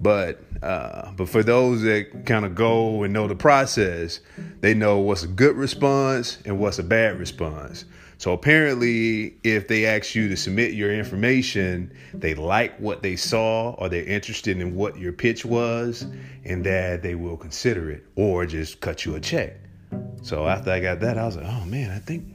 But 0.00 0.40
uh, 0.62 1.12
but 1.12 1.28
for 1.28 1.42
those 1.42 1.82
that 1.82 2.24
kind 2.26 2.44
of 2.44 2.54
go 2.54 3.02
and 3.02 3.12
know 3.12 3.28
the 3.28 3.34
process, 3.34 4.20
they 4.60 4.74
know 4.74 4.98
what's 4.98 5.22
a 5.22 5.28
good 5.28 5.56
response 5.56 6.38
and 6.44 6.58
what's 6.58 6.78
a 6.78 6.82
bad 6.82 7.18
response. 7.18 7.84
So 8.18 8.32
apparently, 8.32 9.36
if 9.42 9.68
they 9.68 9.86
ask 9.86 10.14
you 10.14 10.28
to 10.28 10.36
submit 10.36 10.72
your 10.72 10.92
information, 10.92 11.92
they 12.14 12.34
like 12.34 12.78
what 12.78 13.02
they 13.02 13.16
saw 13.16 13.72
or 13.72 13.88
they're 13.88 14.04
interested 14.04 14.60
in 14.60 14.74
what 14.74 14.98
your 14.98 15.12
pitch 15.12 15.44
was, 15.44 16.06
and 16.44 16.64
that 16.64 17.02
they 17.02 17.14
will 17.14 17.36
consider 17.36 17.90
it 17.90 18.04
or 18.16 18.46
just 18.46 18.80
cut 18.80 19.04
you 19.04 19.16
a 19.16 19.20
check. 19.20 19.56
So 20.22 20.46
after 20.46 20.70
I 20.70 20.80
got 20.80 21.00
that, 21.00 21.18
I 21.18 21.26
was 21.26 21.36
like, 21.36 21.46
oh 21.46 21.64
man, 21.66 21.90
I 21.90 21.98
think 21.98 22.33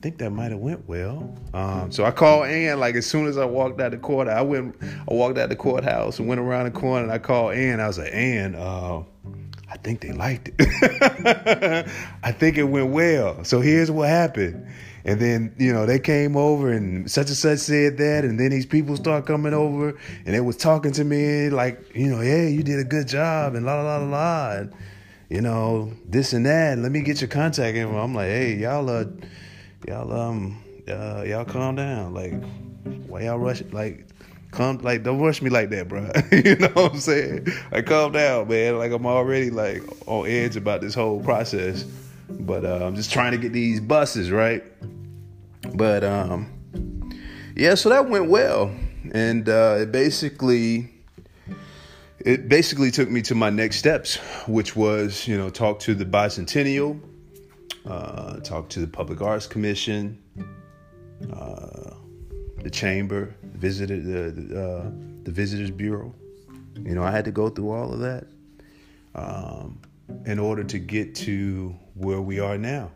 think 0.00 0.18
that 0.18 0.30
might 0.30 0.50
have 0.50 0.60
went 0.60 0.88
well. 0.88 1.34
Um, 1.54 1.90
so 1.90 2.04
I 2.04 2.10
called 2.10 2.46
Ann 2.46 2.78
like 2.78 2.94
as 2.94 3.06
soon 3.06 3.26
as 3.26 3.36
I 3.36 3.44
walked 3.44 3.80
out 3.80 3.90
the 3.90 3.98
court. 3.98 4.28
I 4.28 4.42
went, 4.42 4.76
I 4.82 5.14
walked 5.14 5.38
out 5.38 5.48
the 5.48 5.56
courthouse 5.56 6.18
and 6.18 6.28
went 6.28 6.40
around 6.40 6.66
the 6.66 6.78
corner 6.78 7.02
and 7.02 7.12
I 7.12 7.18
called 7.18 7.54
Ann. 7.54 7.80
I 7.80 7.86
was 7.86 7.98
like, 7.98 8.14
Ann, 8.14 8.54
uh, 8.54 9.02
I 9.70 9.76
think 9.78 10.00
they 10.00 10.12
liked 10.12 10.50
it. 10.56 11.88
I 12.22 12.32
think 12.32 12.58
it 12.58 12.64
went 12.64 12.90
well. 12.90 13.42
So 13.44 13.60
here's 13.60 13.90
what 13.90 14.08
happened. 14.08 14.66
And 15.04 15.20
then, 15.20 15.54
you 15.58 15.72
know, 15.72 15.86
they 15.86 15.98
came 15.98 16.36
over 16.36 16.70
and 16.70 17.10
such 17.10 17.28
and 17.28 17.36
such 17.36 17.58
said 17.60 17.98
that. 17.98 18.24
And 18.24 18.38
then 18.38 18.50
these 18.50 18.66
people 18.66 18.96
start 18.96 19.26
coming 19.26 19.54
over 19.54 19.90
and 20.24 20.34
they 20.34 20.40
was 20.40 20.56
talking 20.56 20.92
to 20.92 21.04
me 21.04 21.50
like, 21.50 21.94
you 21.94 22.08
know, 22.08 22.20
hey, 22.20 22.50
you 22.50 22.62
did 22.62 22.78
a 22.78 22.84
good 22.84 23.08
job 23.08 23.54
and 23.54 23.66
la 23.66 23.80
la 23.82 23.96
la 23.98 24.04
la. 24.04 24.50
And, 24.52 24.74
you 25.28 25.40
know, 25.40 25.92
this 26.06 26.32
and 26.32 26.46
that. 26.46 26.78
Let 26.78 26.92
me 26.92 27.00
get 27.00 27.20
your 27.20 27.28
contact 27.28 27.76
info. 27.76 27.96
I'm 27.98 28.14
like, 28.14 28.28
hey, 28.28 28.54
y'all 28.56 28.88
are 28.90 29.06
y'all 29.86 30.12
um 30.12 30.62
uh, 30.88 31.22
y'all 31.26 31.44
calm 31.44 31.76
down. 31.76 32.14
Like 32.14 32.34
why 33.06 33.22
y'all 33.22 33.38
rush 33.38 33.62
like 33.72 34.06
calm 34.50 34.78
like 34.78 35.02
don't 35.02 35.20
rush 35.20 35.42
me 35.42 35.50
like 35.50 35.70
that, 35.70 35.88
bro. 35.88 36.10
you 36.32 36.56
know 36.56 36.68
what 36.68 36.92
I'm 36.92 37.00
saying? 37.00 37.46
Like 37.70 37.86
calm 37.86 38.12
down, 38.12 38.48
man. 38.48 38.78
Like 38.78 38.92
I'm 38.92 39.06
already 39.06 39.50
like 39.50 39.82
on 40.06 40.26
edge 40.26 40.56
about 40.56 40.80
this 40.80 40.94
whole 40.94 41.20
process. 41.20 41.84
But 42.30 42.64
uh, 42.64 42.86
I'm 42.86 42.94
just 42.94 43.12
trying 43.12 43.32
to 43.32 43.38
get 43.38 43.52
these 43.52 43.80
buses, 43.80 44.30
right? 44.30 44.62
But 45.74 46.04
um 46.04 46.54
yeah, 47.56 47.74
so 47.74 47.88
that 47.88 48.08
went 48.08 48.30
well. 48.30 48.74
And 49.12 49.48
uh, 49.48 49.78
it 49.80 49.92
basically 49.92 50.92
it 52.20 52.48
basically 52.48 52.90
took 52.90 53.08
me 53.08 53.22
to 53.22 53.34
my 53.34 53.48
next 53.48 53.76
steps, 53.76 54.16
which 54.46 54.74
was, 54.74 55.26
you 55.26 55.36
know, 55.36 55.50
talk 55.50 55.78
to 55.80 55.94
the 55.94 56.04
bicentennial 56.04 57.00
uh, 57.88 58.38
talked 58.40 58.70
to 58.72 58.80
the 58.80 58.86
Public 58.86 59.22
Arts 59.22 59.46
Commission, 59.46 60.22
uh, 61.32 61.94
the 62.62 62.70
chamber, 62.70 63.34
visited 63.42 64.04
the 64.04 64.30
the, 64.30 64.62
uh, 64.62 64.90
the, 65.24 65.30
Visitors 65.30 65.70
Bureau. 65.70 66.14
You 66.76 66.94
know, 66.94 67.02
I 67.02 67.10
had 67.10 67.24
to 67.24 67.30
go 67.30 67.48
through 67.48 67.70
all 67.70 67.92
of 67.92 68.00
that 68.00 68.26
um, 69.14 69.80
in 70.26 70.38
order 70.38 70.62
to 70.64 70.78
get 70.78 71.14
to 71.16 71.74
where 71.94 72.20
we 72.20 72.38
are 72.40 72.58
now. 72.58 72.90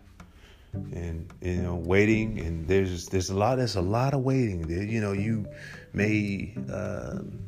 And 0.72 1.30
you 1.40 1.62
know, 1.62 1.76
waiting, 1.76 2.40
and 2.40 2.66
there's 2.66 3.06
there's 3.06 3.30
a 3.30 3.34
lot 3.34 3.56
there's 3.56 3.76
a 3.76 3.82
lot 3.82 4.14
of 4.14 4.20
waiting. 4.20 4.62
There, 4.62 4.82
you 4.82 5.00
know, 5.00 5.12
you 5.12 5.46
may. 5.92 6.54
Um, 6.72 7.38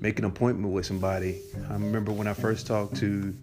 make 0.00 0.18
an 0.18 0.24
appointment 0.24 0.72
with 0.72 0.86
somebody. 0.86 1.40
I 1.68 1.74
remember 1.74 2.12
when 2.12 2.26
I 2.26 2.34
first 2.34 2.66
talked 2.66 2.96
to 2.96 3.34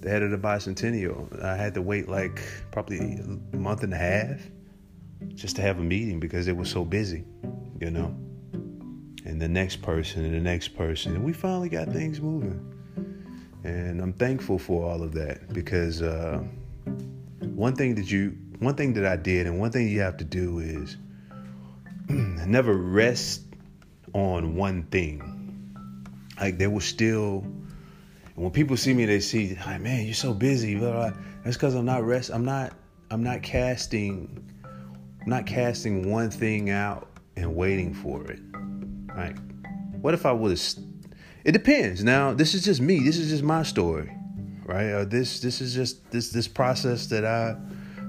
the 0.00 0.08
head 0.08 0.22
of 0.22 0.30
the 0.30 0.38
bicentennial, 0.38 1.42
I 1.42 1.56
had 1.56 1.74
to 1.74 1.82
wait 1.82 2.08
like 2.08 2.42
probably 2.70 2.98
a 3.52 3.56
month 3.56 3.82
and 3.82 3.92
a 3.92 3.96
half 3.96 4.40
just 5.34 5.56
to 5.56 5.62
have 5.62 5.78
a 5.78 5.82
meeting 5.82 6.20
because 6.20 6.48
it 6.48 6.56
was 6.56 6.70
so 6.70 6.84
busy, 6.84 7.24
you 7.80 7.90
know. 7.90 8.14
And 9.24 9.40
the 9.40 9.48
next 9.48 9.82
person 9.82 10.24
and 10.24 10.34
the 10.34 10.40
next 10.40 10.68
person, 10.68 11.14
and 11.14 11.24
we 11.24 11.32
finally 11.32 11.68
got 11.68 11.88
things 11.88 12.20
moving. 12.20 12.66
And 13.64 14.00
I'm 14.00 14.14
thankful 14.14 14.58
for 14.58 14.90
all 14.90 15.02
of 15.02 15.12
that 15.14 15.52
because 15.52 16.00
uh, 16.00 16.42
one 17.40 17.76
thing 17.76 17.94
that 17.96 18.10
you, 18.10 18.36
one 18.58 18.74
thing 18.74 18.94
that 18.94 19.04
I 19.04 19.16
did, 19.16 19.46
and 19.46 19.60
one 19.60 19.70
thing 19.70 19.88
you 19.88 20.00
have 20.00 20.16
to 20.18 20.24
do 20.24 20.58
is 20.60 20.96
never 22.08 22.74
rest 22.74 23.42
on 24.14 24.56
one 24.56 24.84
thing 24.84 25.39
like 26.40 26.58
they 26.58 26.66
was 26.66 26.84
still 26.84 27.44
when 28.34 28.50
people 28.50 28.76
see 28.76 28.94
me 28.94 29.04
they 29.04 29.20
see 29.20 29.56
like 29.66 29.80
man 29.80 30.04
you're 30.04 30.14
so 30.14 30.32
busy 30.32 30.74
blah, 30.76 30.92
blah. 30.92 31.10
that's 31.44 31.56
because 31.56 31.74
i'm 31.74 31.84
not 31.84 32.02
rest 32.04 32.30
i'm 32.30 32.44
not 32.44 32.72
i'm 33.10 33.22
not 33.22 33.42
casting 33.42 34.44
i'm 35.22 35.28
not 35.28 35.46
casting 35.46 36.10
one 36.10 36.30
thing 36.30 36.70
out 36.70 37.08
and 37.36 37.54
waiting 37.54 37.94
for 37.94 38.24
it. 38.30 38.40
Like 39.16 39.36
what 40.00 40.14
if 40.14 40.26
i 40.26 40.32
was 40.32 40.78
it 41.44 41.52
depends. 41.52 42.04
Now 42.04 42.34
this 42.34 42.54
is 42.54 42.64
just 42.64 42.80
me 42.80 43.00
this 43.00 43.16
is 43.16 43.30
just 43.30 43.42
my 43.42 43.62
story 43.62 44.10
right? 44.70 44.92
Uh, 44.92 45.04
this 45.04 45.40
this 45.40 45.60
is 45.60 45.74
just 45.74 46.10
this 46.10 46.30
this 46.30 46.46
process 46.46 47.06
that 47.08 47.24
i 47.24 47.56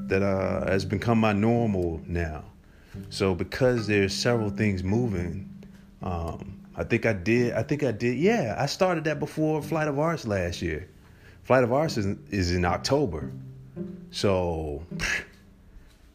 that 0.07 0.21
uh, 0.21 0.65
has 0.67 0.85
become 0.85 1.19
my 1.19 1.33
normal 1.33 2.01
now. 2.05 2.43
So 3.09 3.33
because 3.33 3.87
there's 3.87 4.13
several 4.13 4.49
things 4.49 4.83
moving 4.83 5.47
Um, 6.01 6.61
I 6.81 6.83
think 6.83 7.05
I 7.05 7.13
did. 7.13 7.53
I 7.53 7.61
think 7.61 7.83
I 7.83 7.91
did. 7.91 8.17
Yeah, 8.17 8.55
I 8.57 8.65
started 8.65 9.03
that 9.03 9.19
before 9.19 9.61
Flight 9.61 9.87
of 9.87 9.99
Arts 9.99 10.25
last 10.25 10.63
year. 10.63 10.89
Flight 11.43 11.63
of 11.63 11.71
Arts 11.71 11.95
is, 11.95 12.17
is 12.31 12.55
in 12.55 12.65
October. 12.65 13.31
So, 14.09 14.83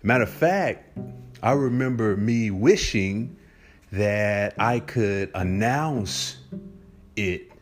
matter 0.03 0.25
of 0.25 0.31
fact, 0.31 0.99
I 1.41 1.53
remember 1.53 2.17
me 2.17 2.51
wishing 2.51 3.37
that 3.93 4.55
I 4.59 4.81
could 4.81 5.31
announce 5.37 6.39
it 7.15 7.53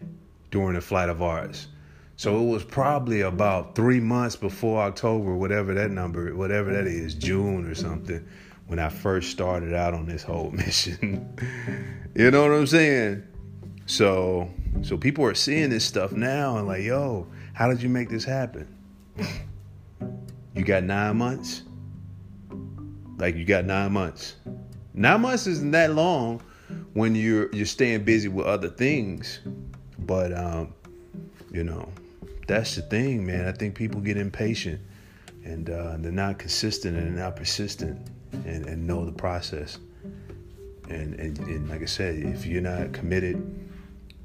during 0.50 0.74
the 0.74 0.80
Flight 0.80 1.10
of 1.10 1.20
Arts. 1.20 1.66
So 2.16 2.40
it 2.40 2.50
was 2.50 2.64
probably 2.64 3.20
about 3.20 3.74
three 3.74 4.00
months 4.00 4.34
before 4.34 4.80
October, 4.80 5.34
whatever 5.34 5.74
that 5.74 5.90
number, 5.90 6.34
whatever 6.34 6.72
that 6.72 6.86
is, 6.86 7.14
June 7.14 7.66
or 7.66 7.74
something, 7.74 8.26
when 8.66 8.78
I 8.78 8.88
first 8.88 9.30
started 9.30 9.74
out 9.74 9.94
on 9.94 10.06
this 10.06 10.22
whole 10.22 10.50
mission. 10.52 11.36
you 12.14 12.30
know 12.30 12.42
what 12.42 12.52
I'm 12.52 12.66
saying? 12.66 13.22
So, 13.86 14.50
so 14.82 14.96
people 14.96 15.24
are 15.24 15.34
seeing 15.34 15.70
this 15.70 15.84
stuff 15.84 16.12
now 16.12 16.56
and 16.56 16.66
like, 16.66 16.82
yo, 16.82 17.26
how 17.52 17.68
did 17.68 17.82
you 17.82 17.88
make 17.88 18.08
this 18.08 18.24
happen? 18.24 18.68
you 20.54 20.64
got 20.64 20.84
nine 20.84 21.16
months. 21.16 21.62
Like 23.18 23.36
you 23.36 23.44
got 23.44 23.64
nine 23.64 23.92
months. 23.92 24.36
Nine 24.94 25.20
months 25.20 25.46
isn't 25.46 25.70
that 25.72 25.92
long 25.92 26.40
when 26.94 27.14
you're 27.14 27.54
you're 27.54 27.66
staying 27.66 28.04
busy 28.04 28.28
with 28.28 28.46
other 28.46 28.68
things, 28.68 29.40
but 30.00 30.36
um, 30.36 30.74
you 31.52 31.62
know 31.62 31.88
that's 32.46 32.76
the 32.76 32.82
thing, 32.82 33.24
man. 33.24 33.46
I 33.46 33.52
think 33.52 33.74
people 33.74 34.00
get 34.00 34.16
impatient 34.16 34.80
and 35.44 35.70
uh, 35.70 35.96
they're 35.98 36.12
not 36.12 36.38
consistent 36.38 36.96
and 36.96 37.16
they're 37.16 37.24
not 37.24 37.36
persistent 37.36 38.08
and, 38.46 38.66
and 38.66 38.86
know 38.86 39.04
the 39.04 39.12
process. 39.12 39.78
And, 40.88 41.14
and, 41.14 41.38
and 41.38 41.68
like 41.68 41.82
I 41.82 41.86
said, 41.86 42.16
if 42.16 42.44
you're 42.46 42.60
not 42.60 42.92
committed 42.92 43.64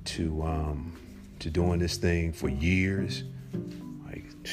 to 0.05 0.43
um, 0.43 0.97
to 1.39 1.49
doing 1.49 1.79
this 1.79 1.97
thing 1.97 2.33
for 2.33 2.49
years, 2.49 3.23
like 4.05 4.25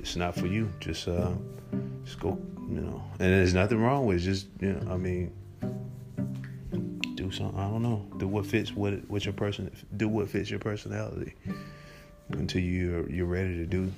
it's 0.00 0.16
not 0.16 0.34
for 0.34 0.46
you. 0.46 0.72
Just 0.80 1.06
uh, 1.06 1.32
just 2.04 2.18
go, 2.18 2.38
you 2.68 2.80
know. 2.80 3.02
And 3.18 3.32
there's 3.32 3.54
nothing 3.54 3.80
wrong 3.80 4.06
with 4.06 4.18
it. 4.18 4.20
Just 4.20 4.48
you 4.60 4.72
know, 4.72 4.92
I 4.92 4.96
mean, 4.96 5.32
do 7.14 7.30
something. 7.30 7.58
I 7.58 7.68
don't 7.68 7.82
know. 7.82 8.06
Do 8.18 8.26
what 8.26 8.46
fits 8.46 8.72
what 8.72 8.94
what 9.08 9.24
your 9.24 9.34
person. 9.34 9.70
Do 9.96 10.08
what 10.08 10.28
fits 10.28 10.50
your 10.50 10.60
personality 10.60 11.34
until 12.30 12.62
you're 12.62 13.08
you're 13.08 13.26
ready 13.26 13.56
to 13.56 13.66
do 13.66 13.92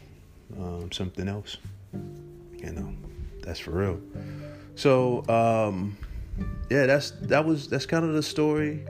um, 0.59 0.93
something 0.93 1.29
else. 1.29 1.57
You 1.93 2.73
know, 2.73 2.95
that's 3.43 3.61
for 3.61 3.73
real. 3.73 4.01
So 4.75 5.27
um, 5.29 5.97
yeah, 6.71 6.87
that's 6.87 7.11
that 7.23 7.45
was 7.45 7.69
that's 7.69 7.87
kind 7.87 8.05
of 8.05 8.15
the 8.15 8.23
story 8.23 8.85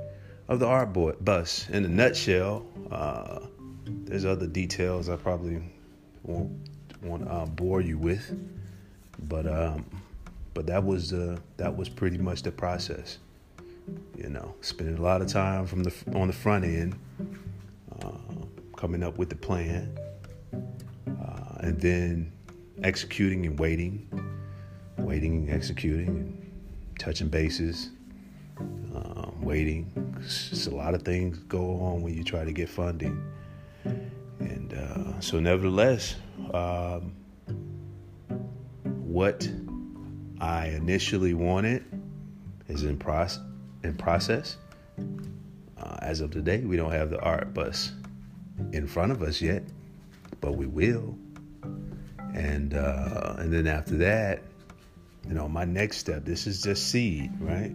of 0.49 0.61
the 0.61 0.67
art 0.67 0.93
boy, 0.93 1.12
bus 1.21 1.69
in 1.71 1.85
a 1.85 1.88
nutshell. 1.88 2.67
Uh, 2.91 3.41
there's 3.87 4.25
other 4.25 4.47
details 4.47 5.09
I 5.09 5.17
probably 5.17 5.62
won't 6.23 7.29
uh, 7.29 7.47
bore 7.47 7.81
you 7.81 7.99
with, 7.99 8.38
but 9.29 9.47
um, 9.47 9.85
but 10.55 10.67
that 10.67 10.85
was 10.85 11.12
uh, 11.12 11.38
that 11.57 11.77
was 11.77 11.88
pretty 11.88 12.19
much 12.19 12.43
the 12.43 12.53
process. 12.53 13.19
You 14.17 14.29
know, 14.29 14.55
spending 14.61 14.97
a 14.99 15.03
lot 15.03 15.23
of 15.23 15.27
time 15.27 15.67
from 15.67 15.83
the 15.83 15.93
on 16.15 16.29
the 16.29 16.33
front 16.33 16.65
end 16.65 16.97
coming 18.83 19.05
up 19.05 19.17
with 19.17 19.29
the 19.29 19.37
plan, 19.37 19.97
uh, 20.53 21.55
and 21.61 21.81
then 21.81 22.33
executing 22.83 23.47
and 23.47 23.57
waiting, 23.57 24.09
waiting 24.98 25.50
executing, 25.50 26.09
and 26.09 26.98
touching 26.98 27.28
bases, 27.28 27.90
um, 28.59 29.37
waiting. 29.40 29.90
It's 30.20 30.66
a 30.66 30.74
lot 30.74 30.94
of 30.94 31.02
things 31.02 31.38
go 31.40 31.81
on 31.81 32.02
when 32.02 32.14
you 32.14 32.24
try 32.24 32.44
to 32.44 32.52
get 32.52 32.68
funding. 32.68 33.22
And 33.85 34.74
uh, 34.74 35.20
so, 35.20 35.40
nevertheless, 35.40 36.16
um, 36.55 37.12
what 38.85 39.48
I 40.40 40.68
initially 40.68 41.35
wanted 41.35 41.85
is 42.68 42.85
in, 42.85 42.98
process. 42.98 43.42
in 43.85 43.94
process. 43.94 44.57
Uh, 45.78 45.96
as 46.00 46.20
of 46.20 46.31
today, 46.31 46.61
we 46.64 46.76
don't 46.76 46.92
have 46.92 47.11
the 47.11 47.20
art 47.20 47.52
bus 47.52 47.92
in 48.72 48.87
front 48.87 49.12
of 49.12 49.22
us 49.22 49.40
yet, 49.40 49.62
but 50.40 50.57
we 50.57 50.66
will. 50.66 51.16
And 52.35 52.74
uh, 52.74 53.35
and 53.38 53.52
then 53.52 53.66
after 53.66 53.96
that, 53.98 54.42
you 55.28 55.35
know, 55.35 55.48
my 55.48 55.64
next 55.64 55.98
step. 55.98 56.24
This 56.24 56.46
is 56.46 56.62
just 56.62 56.90
seed, 56.90 57.30
right? 57.40 57.74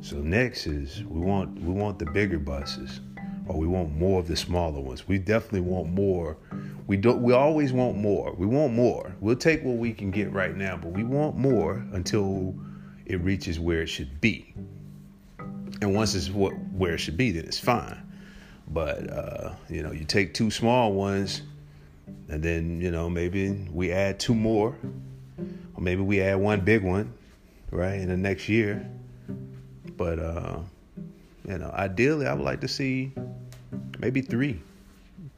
So 0.00 0.16
next 0.16 0.66
is 0.66 1.02
we 1.04 1.20
want 1.20 1.60
we 1.60 1.72
want 1.72 1.98
the 1.98 2.06
bigger 2.06 2.38
buses, 2.38 3.00
or 3.46 3.58
we 3.58 3.66
want 3.66 3.94
more 3.96 4.20
of 4.20 4.28
the 4.28 4.36
smaller 4.36 4.80
ones. 4.80 5.08
We 5.08 5.18
definitely 5.18 5.62
want 5.62 5.88
more. 5.88 6.36
We 6.86 6.96
don't. 6.96 7.22
We 7.22 7.32
always 7.32 7.72
want 7.72 7.96
more. 7.96 8.32
We 8.34 8.46
want 8.46 8.72
more. 8.72 9.14
We'll 9.20 9.36
take 9.36 9.64
what 9.64 9.76
we 9.76 9.92
can 9.92 10.10
get 10.10 10.32
right 10.32 10.54
now, 10.54 10.76
but 10.76 10.92
we 10.92 11.02
want 11.02 11.36
more 11.36 11.84
until 11.92 12.54
it 13.06 13.20
reaches 13.20 13.58
where 13.58 13.82
it 13.82 13.88
should 13.88 14.20
be. 14.20 14.54
And 15.80 15.94
once 15.94 16.14
it's 16.14 16.30
what, 16.30 16.52
where 16.72 16.94
it 16.94 16.98
should 16.98 17.16
be, 17.16 17.30
then 17.32 17.44
it's 17.44 17.58
fine. 17.58 18.00
But 18.68 19.10
uh, 19.10 19.54
you 19.68 19.82
know, 19.82 19.92
you 19.92 20.04
take 20.04 20.34
two 20.34 20.50
small 20.50 20.92
ones, 20.92 21.42
and 22.28 22.42
then 22.42 22.80
you 22.80 22.90
know 22.90 23.08
maybe 23.08 23.68
we 23.72 23.92
add 23.92 24.20
two 24.20 24.34
more, 24.34 24.76
or 25.76 25.82
maybe 25.82 26.02
we 26.02 26.20
add 26.20 26.36
one 26.36 26.60
big 26.60 26.82
one, 26.82 27.12
right, 27.70 28.00
in 28.00 28.08
the 28.08 28.16
next 28.16 28.48
year. 28.48 28.88
But 29.96 30.18
uh, 30.18 30.58
you 31.48 31.58
know, 31.58 31.70
ideally, 31.74 32.26
I 32.26 32.34
would 32.34 32.44
like 32.44 32.60
to 32.62 32.68
see 32.68 33.12
maybe 33.98 34.20
three. 34.20 34.60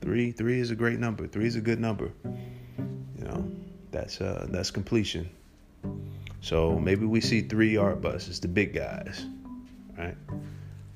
Three, 0.01 0.31
three 0.31 0.61
is 0.61 0.70
a 0.70 0.77
great 0.77 0.98
number. 0.98 1.27
Three 1.27 1.46
is 1.46 1.57
a 1.57 1.61
good 1.61 1.81
number. 1.81 2.12
You 2.24 3.24
know, 3.24 3.51
that's 3.90 4.20
uh, 4.20 4.46
that's 4.51 4.70
completion. 4.70 5.29
So 6.40 6.79
maybe 6.79 7.05
we 7.05 7.20
see 7.20 7.42
three 7.42 7.77
art 7.77 8.01
buses, 8.01 8.38
the 8.40 8.48
big 8.48 8.72
guys, 8.72 9.27
right? 9.96 10.16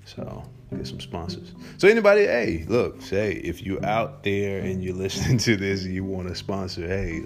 So 0.05 0.44
get 0.76 0.87
some 0.87 1.00
sponsors. 1.00 1.52
So 1.78 1.88
anybody, 1.88 2.22
hey, 2.22 2.64
look, 2.68 3.02
say 3.02 3.33
if 3.33 3.62
you're 3.62 3.85
out 3.85 4.22
there 4.22 4.61
and 4.61 4.83
you're 4.83 4.94
listening 5.05 5.38
to 5.38 5.57
this 5.57 5.85
and 5.85 5.92
you 5.92 6.05
want 6.05 6.28
to 6.28 6.35
sponsor, 6.35 6.87
hey, 6.87 7.24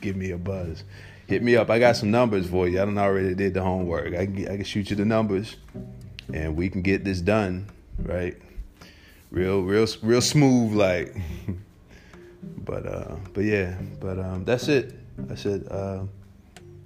give 0.00 0.16
me 0.16 0.30
a 0.30 0.38
buzz. 0.38 0.84
Hit 1.26 1.42
me 1.42 1.56
up. 1.56 1.70
I 1.70 1.78
got 1.78 1.96
some 1.96 2.10
numbers 2.10 2.48
for 2.48 2.68
you. 2.68 2.80
I 2.80 2.84
don't 2.84 2.98
already 2.98 3.34
did 3.34 3.54
the 3.54 3.62
homework. 3.62 4.14
I 4.14 4.26
can 4.26 4.48
I 4.48 4.56
can 4.56 4.64
shoot 4.64 4.90
you 4.90 4.96
the 4.96 5.04
numbers, 5.04 5.56
and 6.32 6.56
we 6.56 6.68
can 6.68 6.82
get 6.82 7.04
this 7.04 7.20
done, 7.20 7.68
right? 7.98 8.36
Real, 9.30 9.62
real, 9.62 9.86
real 10.02 10.20
smooth, 10.20 10.72
like. 10.72 11.16
but 12.64 12.86
uh, 12.86 13.16
but 13.32 13.44
yeah, 13.44 13.76
but 14.00 14.18
um, 14.18 14.44
that's 14.44 14.68
it. 14.68 14.94
That's 15.26 15.46
it. 15.46 15.70
Uh, 15.70 16.04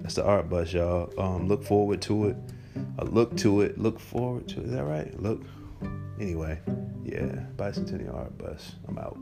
that's 0.00 0.14
the 0.14 0.24
art 0.24 0.48
bus, 0.48 0.72
y'all. 0.72 1.12
Um, 1.20 1.46
look 1.46 1.62
forward 1.62 2.00
to 2.03 2.29
it. 2.29 2.37
I 2.98 3.03
look 3.03 3.37
to 3.38 3.61
it. 3.61 3.79
Look 3.79 4.00
forward 4.00 4.48
to 4.48 4.61
it. 4.61 4.66
Is 4.66 4.72
that 4.72 4.85
right? 4.85 5.20
Look 5.20 5.42
Anyway, 6.20 6.59
yeah, 7.03 7.44
Bicentennial 7.57 8.14
Art 8.14 8.37
Bus. 8.37 8.72
I'm 8.87 8.98
out. 8.98 9.18